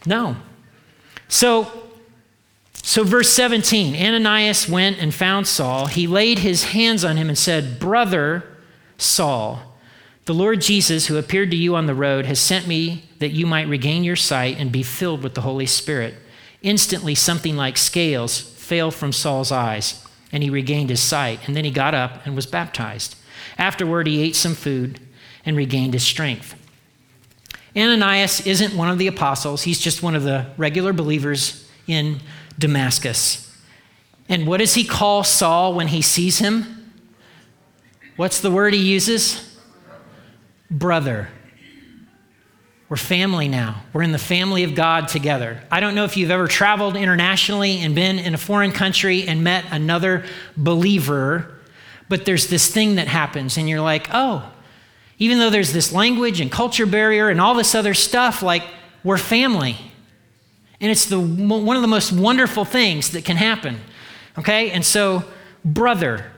No. 0.05 0.37
So, 1.29 1.71
so 2.75 3.05
verse 3.05 3.33
17 3.33 3.95
Ananias 3.95 4.69
went 4.69 4.99
and 4.99 5.15
found 5.15 5.47
Saul. 5.47 5.87
He 5.87 6.09
laid 6.09 6.41
his 6.41 6.65
hands 6.65 7.05
on 7.05 7.17
him 7.17 7.29
and 7.29 7.39
said, 7.39 7.79
Brother 7.79 8.43
Saul, 8.97 9.63
the 10.25 10.35
Lord 10.35 10.61
Jesus, 10.61 11.07
who 11.07 11.19
appeared 11.19 11.53
to 11.53 11.57
you 11.57 11.77
on 11.77 11.87
the 11.87 11.95
road, 11.95 12.27
has 12.27 12.41
sent 12.41 12.67
me 12.67 13.05
that 13.21 13.31
you 13.31 13.47
might 13.47 13.69
regain 13.69 14.03
your 14.03 14.17
sight 14.17 14.57
and 14.59 14.73
be 14.73 14.83
filled 14.83 15.23
with 15.23 15.35
the 15.35 15.43
Holy 15.43 15.67
Spirit. 15.67 16.17
Instantly, 16.63 17.15
something 17.15 17.57
like 17.57 17.77
scales 17.77 18.41
fell 18.41 18.91
from 18.91 19.13
Saul's 19.13 19.53
eyes 19.53 20.05
and 20.33 20.43
he 20.43 20.51
regained 20.51 20.91
his 20.91 21.01
sight. 21.01 21.41
And 21.47 21.57
then 21.57 21.65
he 21.65 21.71
got 21.71 21.95
up 21.95 22.27
and 22.27 22.35
was 22.35 22.47
baptized. 22.47 23.17
Afterward, 23.57 24.07
he 24.07 24.23
ate 24.23 24.37
some 24.37 24.55
food 24.55 25.01
and 25.45 25.57
regained 25.57 25.95
his 25.95 26.03
strength. 26.03 26.55
Ananias 27.77 28.47
isn't 28.47 28.75
one 28.75 28.91
of 28.91 28.99
the 28.99 29.07
apostles, 29.07 29.63
he's 29.63 29.79
just 29.79 30.03
one 30.03 30.15
of 30.15 30.23
the 30.23 30.47
regular 30.57 30.93
believers 30.93 31.69
in 31.87 32.21
Damascus. 32.59 33.45
And 34.29 34.47
what 34.47 34.59
does 34.59 34.75
he 34.75 34.85
call 34.85 35.25
Saul 35.25 35.75
when 35.75 35.89
he 35.89 36.03
sees 36.03 36.39
him? 36.39 36.93
What's 38.17 38.41
the 38.41 38.51
word 38.51 38.75
he 38.75 38.81
uses? 38.81 39.57
Brother. 40.71 41.29
We're 42.89 42.97
family 42.97 43.49
now. 43.49 43.83
We're 43.93 44.03
in 44.03 44.13
the 44.13 44.19
family 44.19 44.65
of 44.65 44.75
God 44.75 45.09
together. 45.09 45.63
I 45.71 45.81
don't 45.81 45.95
know 45.95 46.05
if 46.05 46.17
you've 46.17 46.31
ever 46.31 46.49
traveled 46.49 46.97
internationally 46.97 47.81
and 47.81 47.95
been 47.95 48.19
in 48.19 48.33
a 48.33 48.39
foreign 48.39 48.73
country 48.73 49.29
and 49.29 49.45
met 49.45 49.67
another 49.71 50.25
believer, 50.57 51.55
but 52.09 52.25
there's 52.25 52.47
this 52.47 52.73
thing 52.73 52.95
that 52.95 53.07
happens, 53.07 53.59
and 53.59 53.69
you're 53.69 53.83
like, 53.83 54.09
oh, 54.13 54.51
even 55.19 55.39
though 55.39 55.51
there's 55.51 55.73
this 55.73 55.93
language 55.93 56.41
and 56.41 56.51
culture 56.51 56.87
barrier 56.87 57.29
and 57.29 57.41
all 57.41 57.55
this 57.55 57.75
other 57.75 57.93
stuff, 57.93 58.43
like, 58.43 58.63
we're 59.05 59.19
family. 59.19 59.77
And 60.81 60.91
it's 60.91 61.07
the, 61.07 61.21
one 61.21 61.77
of 61.77 61.83
the 61.83 61.89
most 61.89 62.13
wonderful 62.13 62.65
things 62.65 63.11
that 63.11 63.25
can 63.25 63.37
happen. 63.37 63.81
Okay? 64.39 64.71
And 64.71 64.85
so, 64.85 65.25
brother. 65.65 66.33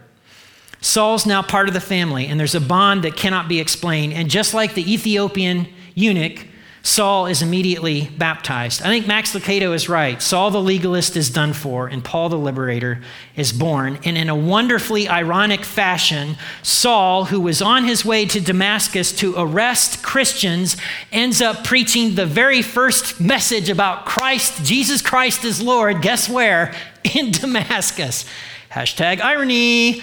Saul's 0.81 1.27
now 1.27 1.43
part 1.43 1.69
of 1.69 1.75
the 1.75 1.81
family, 1.81 2.27
and 2.27 2.41
there's 2.41 2.55
a 2.55 2.61
bond 2.61 3.05
that 3.05 3.15
cannot 3.15 3.49
be 3.49 3.61
explained. 3.61 4.15
And 4.15 4.31
just 4.31 4.55
like 4.55 4.75
the 4.75 4.93
Ethiopian 4.93 5.69
eunuch, 5.95 6.47
Saul 6.83 7.27
is 7.27 7.43
immediately 7.43 8.11
baptized. 8.17 8.81
I 8.81 8.87
think 8.87 9.07
Max 9.07 9.35
Lucado 9.35 9.75
is 9.75 9.91
right. 9.91 10.21
Saul 10.23 10.51
the 10.51 10.63
legalist 10.63 11.15
is 11.15 11.29
done 11.29 11.53
for, 11.53 11.87
and 11.87 12.03
Paul 12.03 12.31
the 12.31 12.39
liberator 12.39 13.03
is 13.37 13.53
born. 13.53 13.99
And 14.05 14.17
in 14.17 14.31
a 14.31 14.35
wonderfully 14.35 15.07
ironic 15.07 15.63
fashion, 15.65 16.37
Saul, 16.63 17.27
who 17.27 17.39
was 17.39 17.61
on 17.61 17.85
his 17.85 18.03
way 18.03 18.25
to 18.25 18.41
Damascus 18.41 19.13
to 19.19 19.35
arrest 19.37 20.03
Christians, 20.03 20.79
ends 21.13 21.43
up 21.43 21.65
preaching 21.65 22.15
the 22.15 22.25
very 22.25 22.63
first 22.63 23.21
message 23.21 23.69
about 23.69 24.07
Christ, 24.07 24.65
Jesus 24.65 25.03
Christ 25.03 25.45
is 25.45 25.61
Lord. 25.61 26.01
Guess 26.01 26.31
where? 26.31 26.75
In 27.15 27.31
Damascus. 27.31 28.25
Hashtag 28.71 29.21
irony. 29.21 30.03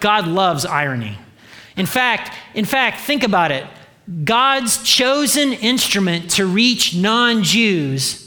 God 0.00 0.28
loves 0.28 0.66
irony. 0.66 1.18
In 1.74 1.86
fact, 1.86 2.36
in 2.54 2.66
fact, 2.66 3.00
think 3.00 3.22
about 3.22 3.50
it. 3.50 3.66
God's 4.24 4.82
chosen 4.82 5.52
instrument 5.52 6.30
to 6.32 6.46
reach 6.46 6.94
non 6.94 7.42
Jews 7.42 8.24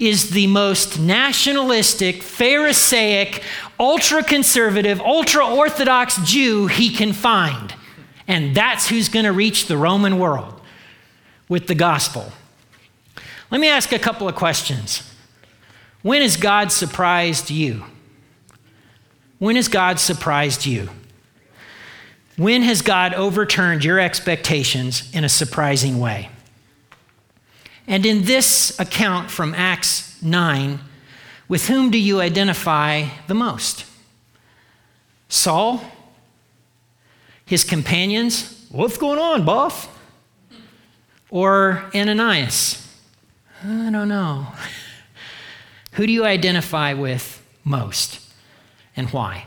is 0.00 0.30
the 0.30 0.48
most 0.48 0.98
nationalistic, 0.98 2.22
Pharisaic, 2.22 3.42
ultra 3.78 4.24
conservative, 4.24 5.00
ultra 5.00 5.46
orthodox 5.46 6.16
Jew 6.24 6.66
he 6.66 6.90
can 6.90 7.12
find. 7.12 7.72
And 8.26 8.54
that's 8.54 8.88
who's 8.88 9.08
going 9.08 9.24
to 9.24 9.32
reach 9.32 9.66
the 9.66 9.76
Roman 9.76 10.18
world 10.18 10.60
with 11.48 11.68
the 11.68 11.74
gospel. 11.74 12.32
Let 13.50 13.60
me 13.60 13.68
ask 13.68 13.92
a 13.92 13.98
couple 13.98 14.28
of 14.28 14.34
questions. 14.34 15.08
When 16.02 16.22
has 16.22 16.36
God 16.36 16.72
surprised 16.72 17.50
you? 17.50 17.84
When 19.38 19.54
has 19.54 19.68
God 19.68 20.00
surprised 20.00 20.66
you? 20.66 20.88
When 22.36 22.62
has 22.62 22.80
God 22.82 23.12
overturned 23.14 23.84
your 23.84 24.00
expectations 24.00 25.10
in 25.14 25.24
a 25.24 25.28
surprising 25.28 26.00
way? 26.00 26.30
And 27.86 28.06
in 28.06 28.24
this 28.24 28.78
account 28.78 29.30
from 29.30 29.54
Acts 29.54 30.20
9, 30.22 30.78
with 31.48 31.68
whom 31.68 31.90
do 31.90 31.98
you 31.98 32.20
identify 32.20 33.06
the 33.26 33.34
most? 33.34 33.84
Saul? 35.28 35.84
His 37.44 37.64
companions? 37.64 38.66
What's 38.70 38.96
going 38.96 39.18
on, 39.18 39.44
boss? 39.44 39.88
Or 41.28 41.84
Ananias? 41.94 42.78
I 43.62 43.90
don't 43.90 44.08
know. 44.08 44.46
Who 45.92 46.06
do 46.06 46.12
you 46.12 46.24
identify 46.24 46.94
with 46.94 47.46
most 47.64 48.20
and 48.96 49.10
why? 49.10 49.46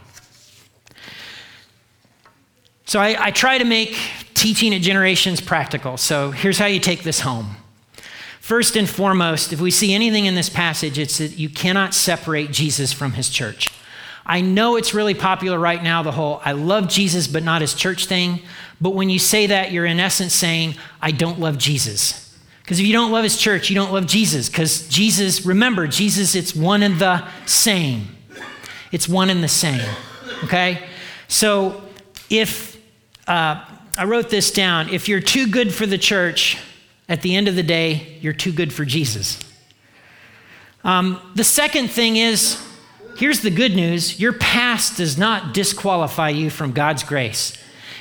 So 2.85 2.99
I, 2.99 3.25
I 3.25 3.31
try 3.31 3.57
to 3.57 3.65
make 3.65 3.97
teaching 4.35 4.73
at 4.73 4.81
generations 4.81 5.41
practical. 5.41 5.97
So 5.97 6.31
here's 6.31 6.59
how 6.59 6.67
you 6.67 6.79
take 6.79 7.03
this 7.03 7.21
home. 7.21 7.55
First 8.39 8.75
and 8.75 8.87
foremost, 8.87 9.51
if 9.51 9.59
we 9.59 9.71
see 9.71 9.93
anything 9.93 10.27
in 10.27 10.35
this 10.35 10.49
passage, 10.49 10.99
it's 10.99 11.17
that 11.17 11.39
you 11.39 11.49
cannot 11.49 11.95
separate 11.95 12.51
Jesus 12.51 12.93
from 12.93 13.13
his 13.13 13.29
church. 13.29 13.73
I 14.23 14.41
know 14.41 14.75
it's 14.75 14.93
really 14.93 15.15
popular 15.15 15.57
right 15.57 15.81
now, 15.81 16.03
the 16.03 16.11
whole 16.11 16.41
I 16.45 16.51
love 16.51 16.87
Jesus 16.87 17.27
but 17.27 17.43
not 17.43 17.61
his 17.61 17.73
church 17.73 18.05
thing. 18.05 18.41
But 18.79 18.91
when 18.91 19.09
you 19.09 19.19
say 19.19 19.47
that, 19.47 19.71
you're 19.71 19.85
in 19.85 19.99
essence 19.99 20.33
saying, 20.33 20.75
I 21.01 21.11
don't 21.11 21.39
love 21.39 21.57
Jesus. 21.57 22.21
Because 22.61 22.79
if 22.79 22.85
you 22.85 22.93
don't 22.93 23.11
love 23.11 23.23
his 23.23 23.37
church, 23.37 23.69
you 23.69 23.75
don't 23.75 23.93
love 23.93 24.07
Jesus. 24.07 24.49
Because 24.49 24.87
Jesus, 24.89 25.45
remember, 25.45 25.87
Jesus, 25.87 26.35
it's 26.35 26.55
one 26.55 26.83
and 26.83 26.99
the 26.99 27.23
same. 27.45 28.07
It's 28.91 29.07
one 29.07 29.29
and 29.29 29.43
the 29.43 29.47
same. 29.47 29.87
Okay? 30.43 30.83
So 31.27 31.81
if 32.29 32.74
uh, 33.27 33.65
I 33.97 34.05
wrote 34.05 34.29
this 34.29 34.51
down. 34.51 34.89
If 34.89 35.07
you're 35.07 35.21
too 35.21 35.47
good 35.47 35.73
for 35.73 35.85
the 35.85 35.97
church, 35.97 36.57
at 37.07 37.21
the 37.21 37.35
end 37.35 37.47
of 37.47 37.55
the 37.55 37.63
day, 37.63 38.17
you're 38.21 38.33
too 38.33 38.51
good 38.51 38.73
for 38.73 38.85
Jesus. 38.85 39.39
Um, 40.83 41.19
the 41.35 41.43
second 41.43 41.89
thing 41.89 42.17
is 42.17 42.61
here's 43.17 43.41
the 43.41 43.49
good 43.49 43.75
news 43.75 44.19
your 44.19 44.33
past 44.33 44.97
does 44.97 45.17
not 45.17 45.53
disqualify 45.53 46.29
you 46.29 46.49
from 46.49 46.71
God's 46.71 47.03
grace. 47.03 47.57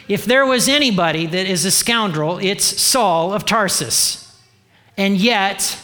If 0.08 0.24
there 0.26 0.44
was 0.44 0.68
anybody 0.68 1.26
that 1.26 1.46
is 1.46 1.64
a 1.64 1.70
scoundrel, 1.70 2.38
it's 2.38 2.64
Saul 2.64 3.32
of 3.32 3.46
Tarsus. 3.46 4.20
And 4.96 5.16
yet, 5.16 5.80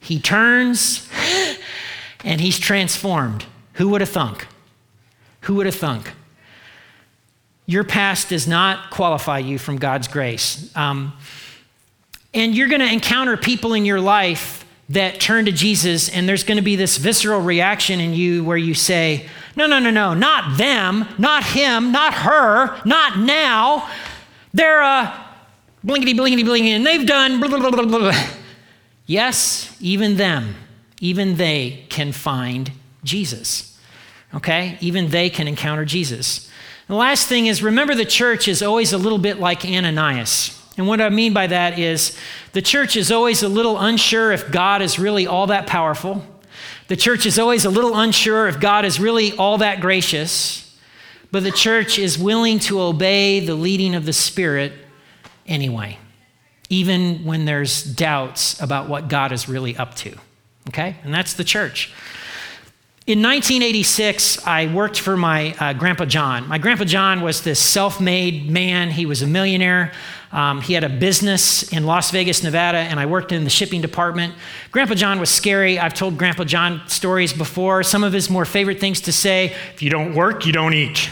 he 0.00 0.18
turns 0.20 1.08
and 2.24 2.40
he's 2.40 2.58
transformed. 2.58 3.44
Who 3.74 3.88
would 3.90 4.00
have 4.00 4.10
thunk? 4.10 4.46
Who 5.42 5.56
would 5.56 5.66
have 5.66 5.74
thunk? 5.74 6.12
Your 7.66 7.84
past 7.84 8.28
does 8.28 8.46
not 8.46 8.90
qualify 8.90 9.38
you 9.38 9.58
from 9.58 9.76
God's 9.76 10.08
grace. 10.08 10.74
Um, 10.76 11.12
and 12.32 12.54
you're 12.54 12.68
going 12.68 12.80
to 12.80 12.92
encounter 12.92 13.36
people 13.36 13.74
in 13.74 13.84
your 13.84 14.00
life 14.00 14.64
that 14.88 15.18
turn 15.18 15.46
to 15.46 15.52
Jesus, 15.52 16.08
and 16.08 16.28
there's 16.28 16.44
going 16.44 16.58
to 16.58 16.62
be 16.62 16.76
this 16.76 16.96
visceral 16.96 17.40
reaction 17.40 17.98
in 17.98 18.14
you 18.14 18.44
where 18.44 18.56
you 18.56 18.72
say, 18.72 19.28
No, 19.56 19.66
no, 19.66 19.80
no, 19.80 19.90
no, 19.90 20.14
not 20.14 20.56
them, 20.56 21.06
not 21.18 21.44
him, 21.44 21.90
not 21.90 22.14
her, 22.14 22.80
not 22.84 23.18
now. 23.18 23.90
They're 24.54 24.82
uh, 24.82 25.12
blinkety, 25.82 26.14
blinkety, 26.14 26.44
blinkety, 26.44 26.70
and 26.70 26.86
they've 26.86 27.06
done 27.06 27.40
blah, 27.40 27.48
blah, 27.48 27.70
blah, 27.70 27.84
blah. 27.84 28.26
Yes, 29.06 29.76
even 29.80 30.16
them, 30.16 30.54
even 31.00 31.36
they 31.36 31.84
can 31.88 32.12
find 32.12 32.70
Jesus. 33.02 33.78
Okay? 34.34 34.76
Even 34.80 35.10
they 35.10 35.30
can 35.30 35.48
encounter 35.48 35.84
Jesus. 35.84 36.50
The 36.88 36.94
last 36.94 37.26
thing 37.26 37.46
is 37.46 37.62
remember 37.62 37.94
the 37.94 38.04
church 38.04 38.46
is 38.48 38.62
always 38.62 38.92
a 38.92 38.98
little 38.98 39.18
bit 39.18 39.40
like 39.40 39.64
Ananias. 39.64 40.52
And 40.76 40.86
what 40.86 41.00
I 41.00 41.08
mean 41.08 41.32
by 41.32 41.46
that 41.46 41.78
is 41.78 42.16
the 42.52 42.62
church 42.62 42.96
is 42.96 43.10
always 43.10 43.42
a 43.42 43.48
little 43.48 43.78
unsure 43.78 44.32
if 44.32 44.50
God 44.50 44.82
is 44.82 44.98
really 44.98 45.26
all 45.26 45.46
that 45.48 45.66
powerful. 45.66 46.24
The 46.88 46.96
church 46.96 47.26
is 47.26 47.38
always 47.38 47.64
a 47.64 47.70
little 47.70 47.98
unsure 47.98 48.46
if 48.46 48.60
God 48.60 48.84
is 48.84 49.00
really 49.00 49.32
all 49.32 49.58
that 49.58 49.80
gracious. 49.80 50.62
But 51.32 51.42
the 51.42 51.50
church 51.50 51.98
is 51.98 52.18
willing 52.18 52.60
to 52.60 52.80
obey 52.80 53.40
the 53.40 53.54
leading 53.54 53.94
of 53.94 54.06
the 54.06 54.12
Spirit 54.12 54.72
anyway, 55.46 55.98
even 56.68 57.24
when 57.24 57.46
there's 57.46 57.82
doubts 57.82 58.60
about 58.60 58.88
what 58.88 59.08
God 59.08 59.32
is 59.32 59.48
really 59.48 59.76
up 59.76 59.94
to. 59.96 60.14
Okay? 60.68 60.96
And 61.02 61.12
that's 61.12 61.34
the 61.34 61.44
church. 61.44 61.92
In 63.06 63.22
1986, 63.22 64.44
I 64.44 64.66
worked 64.66 64.98
for 64.98 65.16
my 65.16 65.54
uh, 65.60 65.74
Grandpa 65.74 66.06
John. 66.06 66.48
My 66.48 66.58
Grandpa 66.58 66.82
John 66.82 67.20
was 67.20 67.42
this 67.42 67.60
self 67.60 68.00
made 68.00 68.50
man, 68.50 68.90
he 68.90 69.06
was 69.06 69.22
a 69.22 69.28
millionaire. 69.28 69.92
Um, 70.32 70.60
he 70.60 70.72
had 70.72 70.82
a 70.82 70.88
business 70.88 71.72
in 71.72 71.86
Las 71.86 72.10
Vegas, 72.10 72.42
Nevada, 72.42 72.78
and 72.78 72.98
I 72.98 73.06
worked 73.06 73.30
in 73.30 73.44
the 73.44 73.50
shipping 73.50 73.80
department. 73.80 74.34
Grandpa 74.72 74.94
John 74.94 75.20
was 75.20 75.30
scary. 75.30 75.78
I've 75.78 75.94
told 75.94 76.18
Grandpa 76.18 76.42
John 76.42 76.82
stories 76.88 77.32
before. 77.32 77.84
Some 77.84 78.02
of 78.02 78.12
his 78.12 78.28
more 78.28 78.44
favorite 78.44 78.80
things 78.80 79.00
to 79.02 79.12
say 79.12 79.54
if 79.72 79.82
you 79.82 79.88
don't 79.88 80.12
work, 80.16 80.44
you 80.44 80.52
don't 80.52 80.74
eat. 80.74 81.08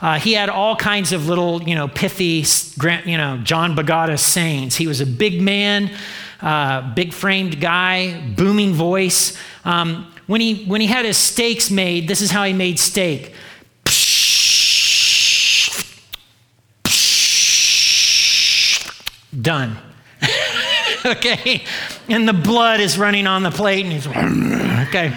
Uh, 0.00 0.18
he 0.18 0.32
had 0.32 0.48
all 0.48 0.76
kinds 0.76 1.12
of 1.12 1.28
little, 1.28 1.62
you 1.62 1.74
know, 1.74 1.88
pithy, 1.88 2.42
you 3.04 3.18
know, 3.18 3.38
John 3.44 3.76
Bagata 3.76 4.18
sayings. 4.18 4.76
He 4.76 4.86
was 4.86 5.02
a 5.02 5.06
big 5.06 5.42
man, 5.42 5.90
uh, 6.40 6.94
big 6.94 7.12
framed 7.12 7.60
guy, 7.60 8.18
booming 8.34 8.72
voice. 8.72 9.36
Um, 9.66 10.11
when 10.26 10.40
he, 10.40 10.64
when 10.64 10.80
he 10.80 10.86
had 10.86 11.04
his 11.04 11.16
steaks 11.16 11.70
made, 11.70 12.08
this 12.08 12.20
is 12.20 12.30
how 12.30 12.44
he 12.44 12.52
made 12.52 12.78
steak. 12.78 13.34
Done. 19.40 19.78
okay? 21.04 21.64
And 22.08 22.28
the 22.28 22.32
blood 22.32 22.80
is 22.80 22.98
running 22.98 23.26
on 23.26 23.42
the 23.42 23.50
plate, 23.50 23.84
and 23.84 23.92
he's, 23.92 24.06
okay. 24.88 25.16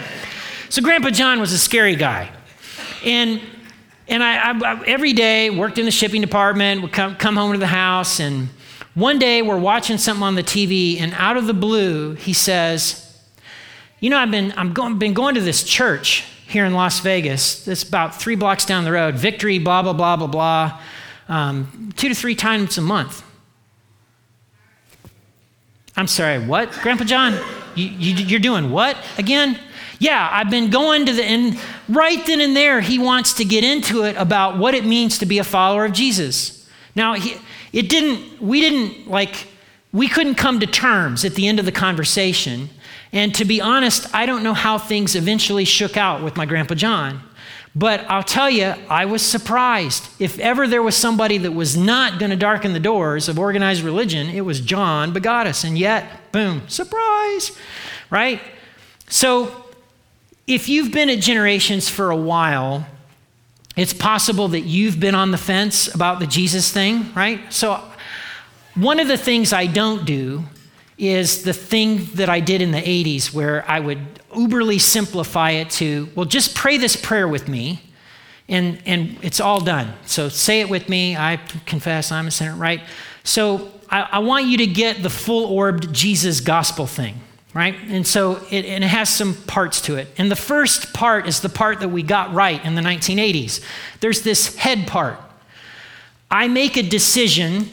So 0.70 0.82
Grandpa 0.82 1.10
John 1.10 1.40
was 1.40 1.52
a 1.54 1.60
scary 1.60 1.96
guy. 1.96 2.32
And 3.04 3.42
and 4.08 4.24
I, 4.24 4.52
I, 4.52 4.84
every 4.86 5.14
day 5.14 5.50
worked 5.50 5.78
in 5.78 5.86
the 5.86 5.92
shipping 5.92 6.22
department, 6.22 6.82
would 6.84 6.92
come, 6.92 7.16
come 7.16 7.36
home 7.36 7.54
to 7.54 7.58
the 7.58 7.68
house, 7.68 8.20
and 8.20 8.50
one 8.94 9.18
day 9.18 9.42
we're 9.42 9.58
watching 9.58 9.98
something 9.98 10.24
on 10.24 10.36
the 10.36 10.44
TV, 10.44 11.00
and 11.00 11.14
out 11.16 11.38
of 11.38 11.48
the 11.48 11.54
blue, 11.54 12.14
he 12.14 12.34
says, 12.34 13.05
you 14.06 14.12
know, 14.12 14.20
I've 14.20 14.30
been, 14.30 14.54
I'm 14.56 14.72
going, 14.72 15.00
been 15.00 15.16
going 15.16 15.34
to 15.34 15.42
this 15.42 15.64
church 15.64 16.26
here 16.46 16.64
in 16.64 16.76
Las 16.76 17.00
Vegas. 17.00 17.66
That's 17.66 17.82
about 17.82 18.14
three 18.14 18.36
blocks 18.36 18.64
down 18.64 18.84
the 18.84 18.92
road. 18.92 19.16
Victory, 19.16 19.58
blah, 19.58 19.82
blah, 19.82 19.94
blah, 19.94 20.16
blah, 20.16 20.28
blah. 20.28 20.80
Um, 21.28 21.92
two 21.98 22.10
to 22.10 22.14
three 22.14 22.36
times 22.36 22.78
a 22.78 22.82
month. 22.82 23.24
I'm 25.98 26.06
sorry, 26.06 26.38
what? 26.38 26.72
Grandpa 26.84 27.06
John, 27.06 27.34
you, 27.74 27.88
you, 27.88 28.36
are 28.36 28.40
doing 28.40 28.70
what 28.70 28.96
again? 29.18 29.60
Yeah, 29.98 30.30
I've 30.32 30.52
been 30.52 30.70
going 30.70 31.08
to 31.08 31.14
the, 31.14 31.24
and 31.24 31.60
right 31.90 32.24
then 32.28 32.42
and 32.42 32.56
there, 32.56 32.82
he 32.82 33.00
wants 33.00 33.34
to 33.34 33.44
get 33.44 33.64
into 33.64 34.04
it 34.04 34.16
about 34.18 34.60
what 34.60 34.76
it 34.76 34.86
means 34.86 35.18
to 35.18 35.26
be 35.26 35.40
a 35.40 35.44
follower 35.44 35.84
of 35.84 35.94
Jesus. 35.94 36.70
Now, 36.96 37.16
he, 37.16 37.38
it 37.74 37.90
didn't, 37.90 38.40
we 38.40 38.62
didn't 38.62 39.10
like, 39.10 39.48
we 39.92 40.08
couldn't 40.08 40.36
come 40.36 40.60
to 40.60 40.68
terms 40.68 41.26
at 41.26 41.34
the 41.34 41.48
end 41.48 41.58
of 41.58 41.66
the 41.66 41.72
conversation 41.72 42.70
and 43.16 43.34
to 43.36 43.46
be 43.46 43.62
honest, 43.62 44.14
I 44.14 44.26
don't 44.26 44.44
know 44.44 44.54
how 44.54 44.78
things 44.78 45.16
eventually 45.16 45.64
shook 45.64 45.96
out 45.96 46.22
with 46.22 46.36
my 46.36 46.46
Grandpa 46.46 46.76
John. 46.76 47.22
But 47.74 48.02
I'll 48.10 48.24
tell 48.24 48.50
you, 48.50 48.74
I 48.90 49.06
was 49.06 49.22
surprised. 49.22 50.10
If 50.20 50.38
ever 50.40 50.68
there 50.68 50.84
was 50.84 50.96
somebody 50.96 51.38
that 51.40 51.52
was 51.52 51.78
not 51.78 52.20
going 52.20 52.32
to 52.32 52.38
darken 52.38 52.74
the 52.74 52.80
doors 52.80 53.30
of 53.30 53.40
organized 53.40 53.84
religion, 53.84 54.30
it 54.30 54.42
was 54.42 54.60
John 54.60 55.14
Bogatus. 55.14 55.64
And 55.64 55.78
yet, 55.78 56.32
boom, 56.34 56.68
surprise, 56.68 57.58
right? 58.10 58.42
So 59.08 59.66
if 60.46 60.68
you've 60.68 60.92
been 60.92 61.10
at 61.10 61.20
Generations 61.20 61.88
for 61.88 62.12
a 62.12 62.18
while, 62.18 62.86
it's 63.78 63.94
possible 63.94 64.50
that 64.50 64.62
you've 64.62 65.00
been 65.00 65.16
on 65.16 65.32
the 65.32 65.38
fence 65.38 65.94
about 65.94 66.20
the 66.20 66.28
Jesus 66.28 66.72
thing, 66.72 67.14
right? 67.14 67.52
So 67.52 67.82
one 68.76 69.00
of 69.00 69.08
the 69.08 69.18
things 69.18 69.54
I 69.54 69.68
don't 69.68 70.06
do 70.06 70.44
is 70.98 71.44
the 71.44 71.54
thing 71.54 72.06
that 72.14 72.30
I 72.30 72.40
did 72.40 72.62
in 72.62 72.72
the 72.72 72.82
80s 72.82 73.34
where 73.34 73.70
I 73.70 73.80
would 73.80 74.00
uberly 74.30 74.80
simplify 74.80 75.52
it 75.52 75.70
to, 75.72 76.10
well, 76.16 76.26
just 76.26 76.56
pray 76.56 76.78
this 76.78 76.96
prayer 76.96 77.28
with 77.28 77.48
me 77.48 77.82
and, 78.48 78.82
and 78.86 79.18
it's 79.22 79.40
all 79.40 79.60
done. 79.60 79.94
So 80.06 80.30
say 80.30 80.62
it 80.62 80.70
with 80.70 80.88
me. 80.88 81.18
I 81.18 81.38
confess 81.66 82.12
I'm 82.12 82.28
a 82.28 82.32
sinner, 82.32 82.56
right? 82.56 82.82
So 83.24 83.72
I, 83.90 84.08
I 84.14 84.20
want 84.20 84.46
you 84.46 84.58
to 84.58 84.68
get 84.68 85.02
the 85.02 85.10
full 85.10 85.46
orbed 85.46 85.92
Jesus 85.94 86.40
gospel 86.42 86.86
thing, 86.86 87.20
right? 87.54 87.76
And 87.88 88.06
so 88.06 88.38
it, 88.52 88.66
and 88.66 88.84
it 88.84 88.88
has 88.88 89.10
some 89.10 89.34
parts 89.34 89.82
to 89.82 89.96
it. 89.96 90.08
And 90.18 90.30
the 90.30 90.36
first 90.36 90.94
part 90.94 91.28
is 91.28 91.42
the 91.42 91.50
part 91.50 91.80
that 91.80 91.90
we 91.90 92.04
got 92.04 92.34
right 92.34 92.64
in 92.64 92.76
the 92.76 92.82
1980s. 92.82 93.64
There's 94.00 94.22
this 94.22 94.56
head 94.56 94.88
part. 94.88 95.20
I 96.30 96.48
make 96.48 96.78
a 96.78 96.84
decision 96.84 97.70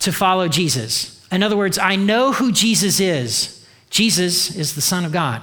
to 0.00 0.12
follow 0.12 0.48
Jesus. 0.48 1.15
In 1.30 1.42
other 1.42 1.56
words, 1.56 1.78
I 1.78 1.96
know 1.96 2.32
who 2.32 2.52
Jesus 2.52 3.00
is. 3.00 3.66
Jesus 3.90 4.54
is 4.54 4.74
the 4.74 4.80
Son 4.80 5.04
of 5.04 5.12
God, 5.12 5.42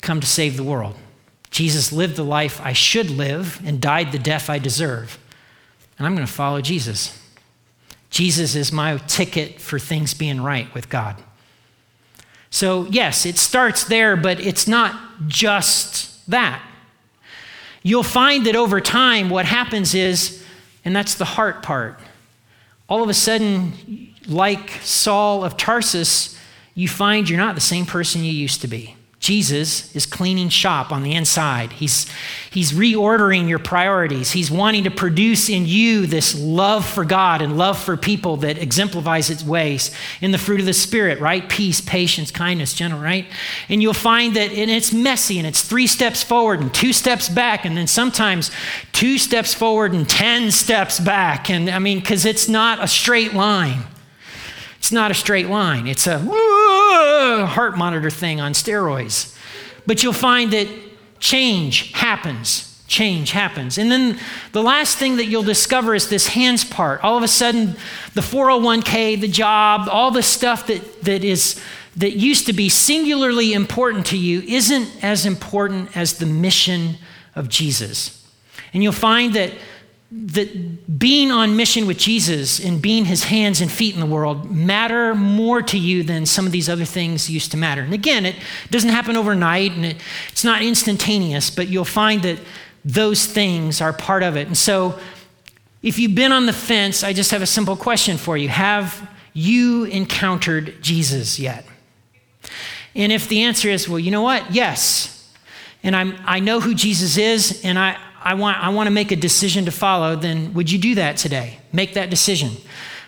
come 0.00 0.20
to 0.20 0.26
save 0.26 0.56
the 0.56 0.64
world. 0.64 0.96
Jesus 1.50 1.92
lived 1.92 2.16
the 2.16 2.24
life 2.24 2.60
I 2.62 2.72
should 2.72 3.10
live 3.10 3.60
and 3.64 3.80
died 3.80 4.10
the 4.10 4.18
death 4.18 4.48
I 4.48 4.58
deserve. 4.58 5.18
And 5.98 6.06
I'm 6.06 6.14
going 6.14 6.26
to 6.26 6.32
follow 6.32 6.60
Jesus. 6.60 7.18
Jesus 8.10 8.54
is 8.54 8.72
my 8.72 8.96
ticket 9.06 9.60
for 9.60 9.78
things 9.78 10.14
being 10.14 10.40
right 10.40 10.72
with 10.74 10.88
God. 10.88 11.16
So, 12.50 12.86
yes, 12.90 13.24
it 13.24 13.38
starts 13.38 13.84
there, 13.84 14.16
but 14.16 14.38
it's 14.40 14.66
not 14.68 14.94
just 15.26 16.28
that. 16.30 16.62
You'll 17.82 18.02
find 18.02 18.46
that 18.46 18.56
over 18.56 18.80
time, 18.80 19.30
what 19.30 19.46
happens 19.46 19.94
is, 19.94 20.44
and 20.84 20.94
that's 20.94 21.14
the 21.14 21.24
heart 21.24 21.62
part, 21.62 21.98
all 22.88 23.02
of 23.02 23.08
a 23.08 23.14
sudden, 23.14 24.11
like 24.26 24.70
Saul 24.82 25.44
of 25.44 25.56
Tarsus, 25.56 26.38
you 26.74 26.88
find 26.88 27.28
you're 27.28 27.38
not 27.38 27.54
the 27.54 27.60
same 27.60 27.86
person 27.86 28.24
you 28.24 28.32
used 28.32 28.60
to 28.62 28.68
be. 28.68 28.96
Jesus 29.22 29.94
is 29.94 30.04
cleaning 30.04 30.48
shop 30.48 30.90
on 30.90 31.04
the 31.04 31.12
inside. 31.12 31.70
He's, 31.70 32.10
he's 32.50 32.72
reordering 32.72 33.48
your 33.48 33.60
priorities. 33.60 34.32
He's 34.32 34.50
wanting 34.50 34.82
to 34.82 34.90
produce 34.90 35.48
in 35.48 35.64
you 35.64 36.08
this 36.08 36.36
love 36.36 36.84
for 36.84 37.04
God 37.04 37.40
and 37.40 37.56
love 37.56 37.78
for 37.78 37.96
people 37.96 38.38
that 38.38 38.58
exemplifies 38.58 39.30
its 39.30 39.44
ways 39.44 39.92
in 40.20 40.32
the 40.32 40.38
fruit 40.38 40.58
of 40.58 40.66
the 40.66 40.72
Spirit, 40.72 41.20
right? 41.20 41.48
Peace, 41.48 41.80
patience, 41.80 42.32
kindness, 42.32 42.74
gentle, 42.74 42.98
right? 42.98 43.26
And 43.68 43.80
you'll 43.80 43.94
find 43.94 44.34
that 44.34 44.50
and 44.50 44.68
it's 44.68 44.92
messy 44.92 45.38
and 45.38 45.46
it's 45.46 45.62
three 45.62 45.86
steps 45.86 46.24
forward 46.24 46.58
and 46.58 46.74
two 46.74 46.92
steps 46.92 47.28
back, 47.28 47.64
and 47.64 47.76
then 47.76 47.86
sometimes 47.86 48.50
two 48.90 49.18
steps 49.18 49.54
forward 49.54 49.92
and 49.92 50.08
10 50.08 50.50
steps 50.50 50.98
back. 50.98 51.48
And 51.48 51.70
I 51.70 51.78
mean, 51.78 52.00
because 52.00 52.24
it's 52.24 52.48
not 52.48 52.82
a 52.82 52.88
straight 52.88 53.34
line. 53.34 53.84
It's 54.82 54.90
not 54.90 55.12
a 55.12 55.14
straight 55.14 55.46
line, 55.46 55.86
it's 55.86 56.08
a 56.08 56.18
heart 56.18 57.78
monitor 57.78 58.10
thing 58.10 58.40
on 58.40 58.52
steroids. 58.52 59.32
But 59.86 60.02
you'll 60.02 60.12
find 60.12 60.52
that 60.52 60.66
change 61.20 61.92
happens. 61.92 62.82
Change 62.88 63.30
happens. 63.30 63.78
And 63.78 63.92
then 63.92 64.18
the 64.50 64.60
last 64.60 64.98
thing 64.98 65.18
that 65.18 65.26
you'll 65.26 65.44
discover 65.44 65.94
is 65.94 66.08
this 66.08 66.26
hands 66.26 66.64
part. 66.64 67.04
All 67.04 67.16
of 67.16 67.22
a 67.22 67.28
sudden, 67.28 67.76
the 68.14 68.22
401k, 68.22 69.20
the 69.20 69.28
job, 69.28 69.88
all 69.88 70.10
the 70.10 70.20
stuff 70.20 70.66
that, 70.66 71.02
that 71.02 71.22
is 71.22 71.62
that 71.94 72.16
used 72.16 72.46
to 72.46 72.52
be 72.52 72.68
singularly 72.68 73.52
important 73.52 74.06
to 74.06 74.18
you 74.18 74.40
isn't 74.40 75.04
as 75.04 75.26
important 75.26 75.96
as 75.96 76.18
the 76.18 76.26
mission 76.26 76.96
of 77.36 77.48
Jesus. 77.48 78.26
And 78.74 78.82
you'll 78.82 78.90
find 78.90 79.34
that 79.34 79.52
that 80.14 80.98
being 80.98 81.30
on 81.30 81.56
mission 81.56 81.86
with 81.86 81.96
Jesus 81.96 82.62
and 82.62 82.82
being 82.82 83.06
his 83.06 83.24
hands 83.24 83.62
and 83.62 83.72
feet 83.72 83.94
in 83.94 84.00
the 84.00 84.06
world 84.06 84.50
matter 84.50 85.14
more 85.14 85.62
to 85.62 85.78
you 85.78 86.02
than 86.02 86.26
some 86.26 86.44
of 86.44 86.52
these 86.52 86.68
other 86.68 86.84
things 86.84 87.30
used 87.30 87.50
to 87.52 87.56
matter. 87.56 87.80
And 87.80 87.94
again, 87.94 88.26
it 88.26 88.36
doesn't 88.70 88.90
happen 88.90 89.16
overnight 89.16 89.72
and 89.72 89.86
it, 89.86 89.96
it's 90.30 90.44
not 90.44 90.60
instantaneous, 90.60 91.48
but 91.48 91.68
you'll 91.68 91.86
find 91.86 92.22
that 92.22 92.38
those 92.84 93.24
things 93.24 93.80
are 93.80 93.92
part 93.92 94.22
of 94.22 94.36
it. 94.36 94.46
And 94.46 94.56
so, 94.56 94.98
if 95.82 95.98
you've 95.98 96.14
been 96.14 96.30
on 96.30 96.46
the 96.46 96.52
fence, 96.52 97.02
I 97.02 97.12
just 97.12 97.32
have 97.32 97.42
a 97.42 97.46
simple 97.46 97.74
question 97.74 98.16
for 98.16 98.36
you 98.36 98.48
Have 98.48 99.08
you 99.32 99.84
encountered 99.84 100.82
Jesus 100.82 101.38
yet? 101.38 101.64
And 102.94 103.10
if 103.10 103.28
the 103.28 103.42
answer 103.42 103.70
is, 103.70 103.88
well, 103.88 103.98
you 103.98 104.10
know 104.10 104.22
what? 104.22 104.52
Yes. 104.52 105.08
And 105.82 105.96
I'm, 105.96 106.14
I 106.24 106.40
know 106.40 106.60
who 106.60 106.74
Jesus 106.74 107.16
is, 107.16 107.62
and 107.64 107.78
I, 107.78 107.98
I 108.24 108.34
want, 108.34 108.62
I 108.62 108.68
want 108.70 108.86
to 108.86 108.90
make 108.90 109.12
a 109.12 109.16
decision 109.16 109.64
to 109.64 109.70
follow, 109.70 110.16
then 110.16 110.54
would 110.54 110.70
you 110.70 110.78
do 110.78 110.94
that 110.96 111.16
today? 111.16 111.58
Make 111.72 111.94
that 111.94 112.10
decision. 112.10 112.50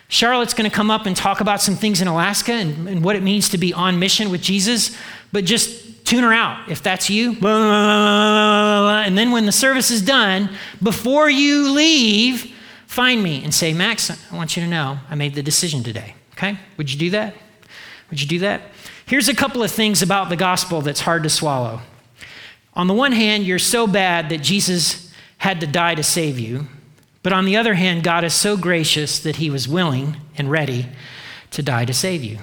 Charlotte's 0.07 0.53
going 0.53 0.69
to 0.69 0.75
come 0.75 0.91
up 0.91 1.05
and 1.05 1.15
talk 1.15 1.41
about 1.41 1.61
some 1.61 1.75
things 1.75 2.01
in 2.01 2.07
Alaska 2.07 2.53
and, 2.53 2.87
and, 2.87 3.03
what 3.03 3.15
it 3.15 3.23
means 3.23 3.49
to 3.49 3.57
be 3.57 3.73
on 3.73 3.97
mission 3.97 4.29
with 4.29 4.41
Jesus, 4.41 4.95
but 5.31 5.45
just 5.45 6.05
tune 6.05 6.23
her 6.23 6.33
out 6.33 6.69
if 6.69 6.83
that's 6.83 7.09
you. 7.09 7.35
And 7.41 9.17
then 9.17 9.31
when 9.31 9.45
the 9.47 9.51
service 9.51 9.89
is 9.89 10.03
done, 10.03 10.49
before 10.81 11.29
you 11.29 11.71
leave, 11.71 12.53
find 12.85 13.23
me 13.23 13.43
and 13.43 13.53
say, 13.53 13.73
Max, 13.73 14.11
I 14.11 14.35
want 14.35 14.55
you 14.55 14.63
to 14.63 14.69
know 14.69 14.99
I 15.09 15.15
made 15.15 15.33
the 15.33 15.43
decision 15.43 15.83
today. 15.83 16.15
Okay? 16.33 16.59
Would 16.77 16.91
you 16.91 16.99
do 16.99 17.09
that? 17.11 17.35
Would 18.09 18.21
you 18.21 18.27
do 18.27 18.39
that? 18.39 18.61
Here's 19.05 19.27
a 19.27 19.35
couple 19.35 19.63
of 19.63 19.71
things 19.71 20.01
about 20.01 20.29
the 20.29 20.35
gospel 20.35 20.81
that's 20.81 21.01
hard 21.01 21.23
to 21.23 21.29
swallow. 21.29 21.81
On 22.73 22.87
the 22.87 22.93
one 22.93 23.11
hand, 23.11 23.45
you're 23.45 23.57
so 23.57 23.87
bad 23.87 24.29
that 24.29 24.41
Jesus 24.41 25.04
had 25.45 25.61
to 25.61 25.67
die 25.67 25.93
to 25.93 26.01
save 26.01 26.39
you. 26.39 26.65
But 27.21 27.31
on 27.31 27.45
the 27.45 27.55
other 27.55 27.75
hand, 27.75 28.03
God 28.03 28.23
is 28.23 28.33
so 28.33 28.57
gracious 28.57 29.19
that 29.19 29.35
he 29.35 29.51
was 29.51 29.67
willing 29.67 30.17
and 30.39 30.49
ready 30.49 30.87
to 31.51 31.61
die 31.61 31.85
to 31.85 31.93
save 31.93 32.23
you. 32.23 32.39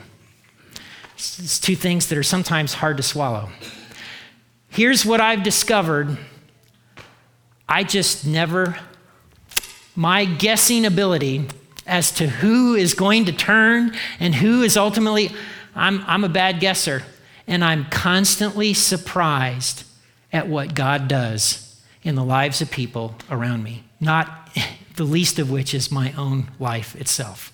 It's 1.14 1.58
two 1.58 1.74
things 1.74 2.06
that 2.06 2.16
are 2.16 2.22
sometimes 2.22 2.74
hard 2.74 2.98
to 2.98 3.02
swallow. 3.02 3.48
Here's 4.68 5.04
what 5.04 5.20
I've 5.20 5.42
discovered 5.42 6.16
I 7.68 7.82
just 7.82 8.24
never, 8.24 8.78
my 9.96 10.24
guessing 10.24 10.86
ability 10.86 11.48
as 11.84 12.12
to 12.12 12.28
who 12.28 12.76
is 12.76 12.94
going 12.94 13.24
to 13.24 13.32
turn 13.32 13.96
and 14.20 14.32
who 14.32 14.62
is 14.62 14.76
ultimately, 14.76 15.32
I'm, 15.74 16.04
I'm 16.06 16.22
a 16.22 16.28
bad 16.28 16.60
guesser. 16.60 17.02
And 17.48 17.64
I'm 17.64 17.84
constantly 17.86 18.74
surprised 18.74 19.82
at 20.32 20.46
what 20.46 20.76
God 20.76 21.08
does 21.08 21.71
in 22.02 22.14
the 22.14 22.24
lives 22.24 22.60
of 22.60 22.70
people 22.70 23.14
around 23.30 23.62
me, 23.62 23.84
not 24.00 24.48
the 24.96 25.04
least 25.04 25.38
of 25.38 25.50
which 25.50 25.74
is 25.74 25.90
my 25.90 26.12
own 26.16 26.50
life 26.58 26.94
itself. 26.96 27.52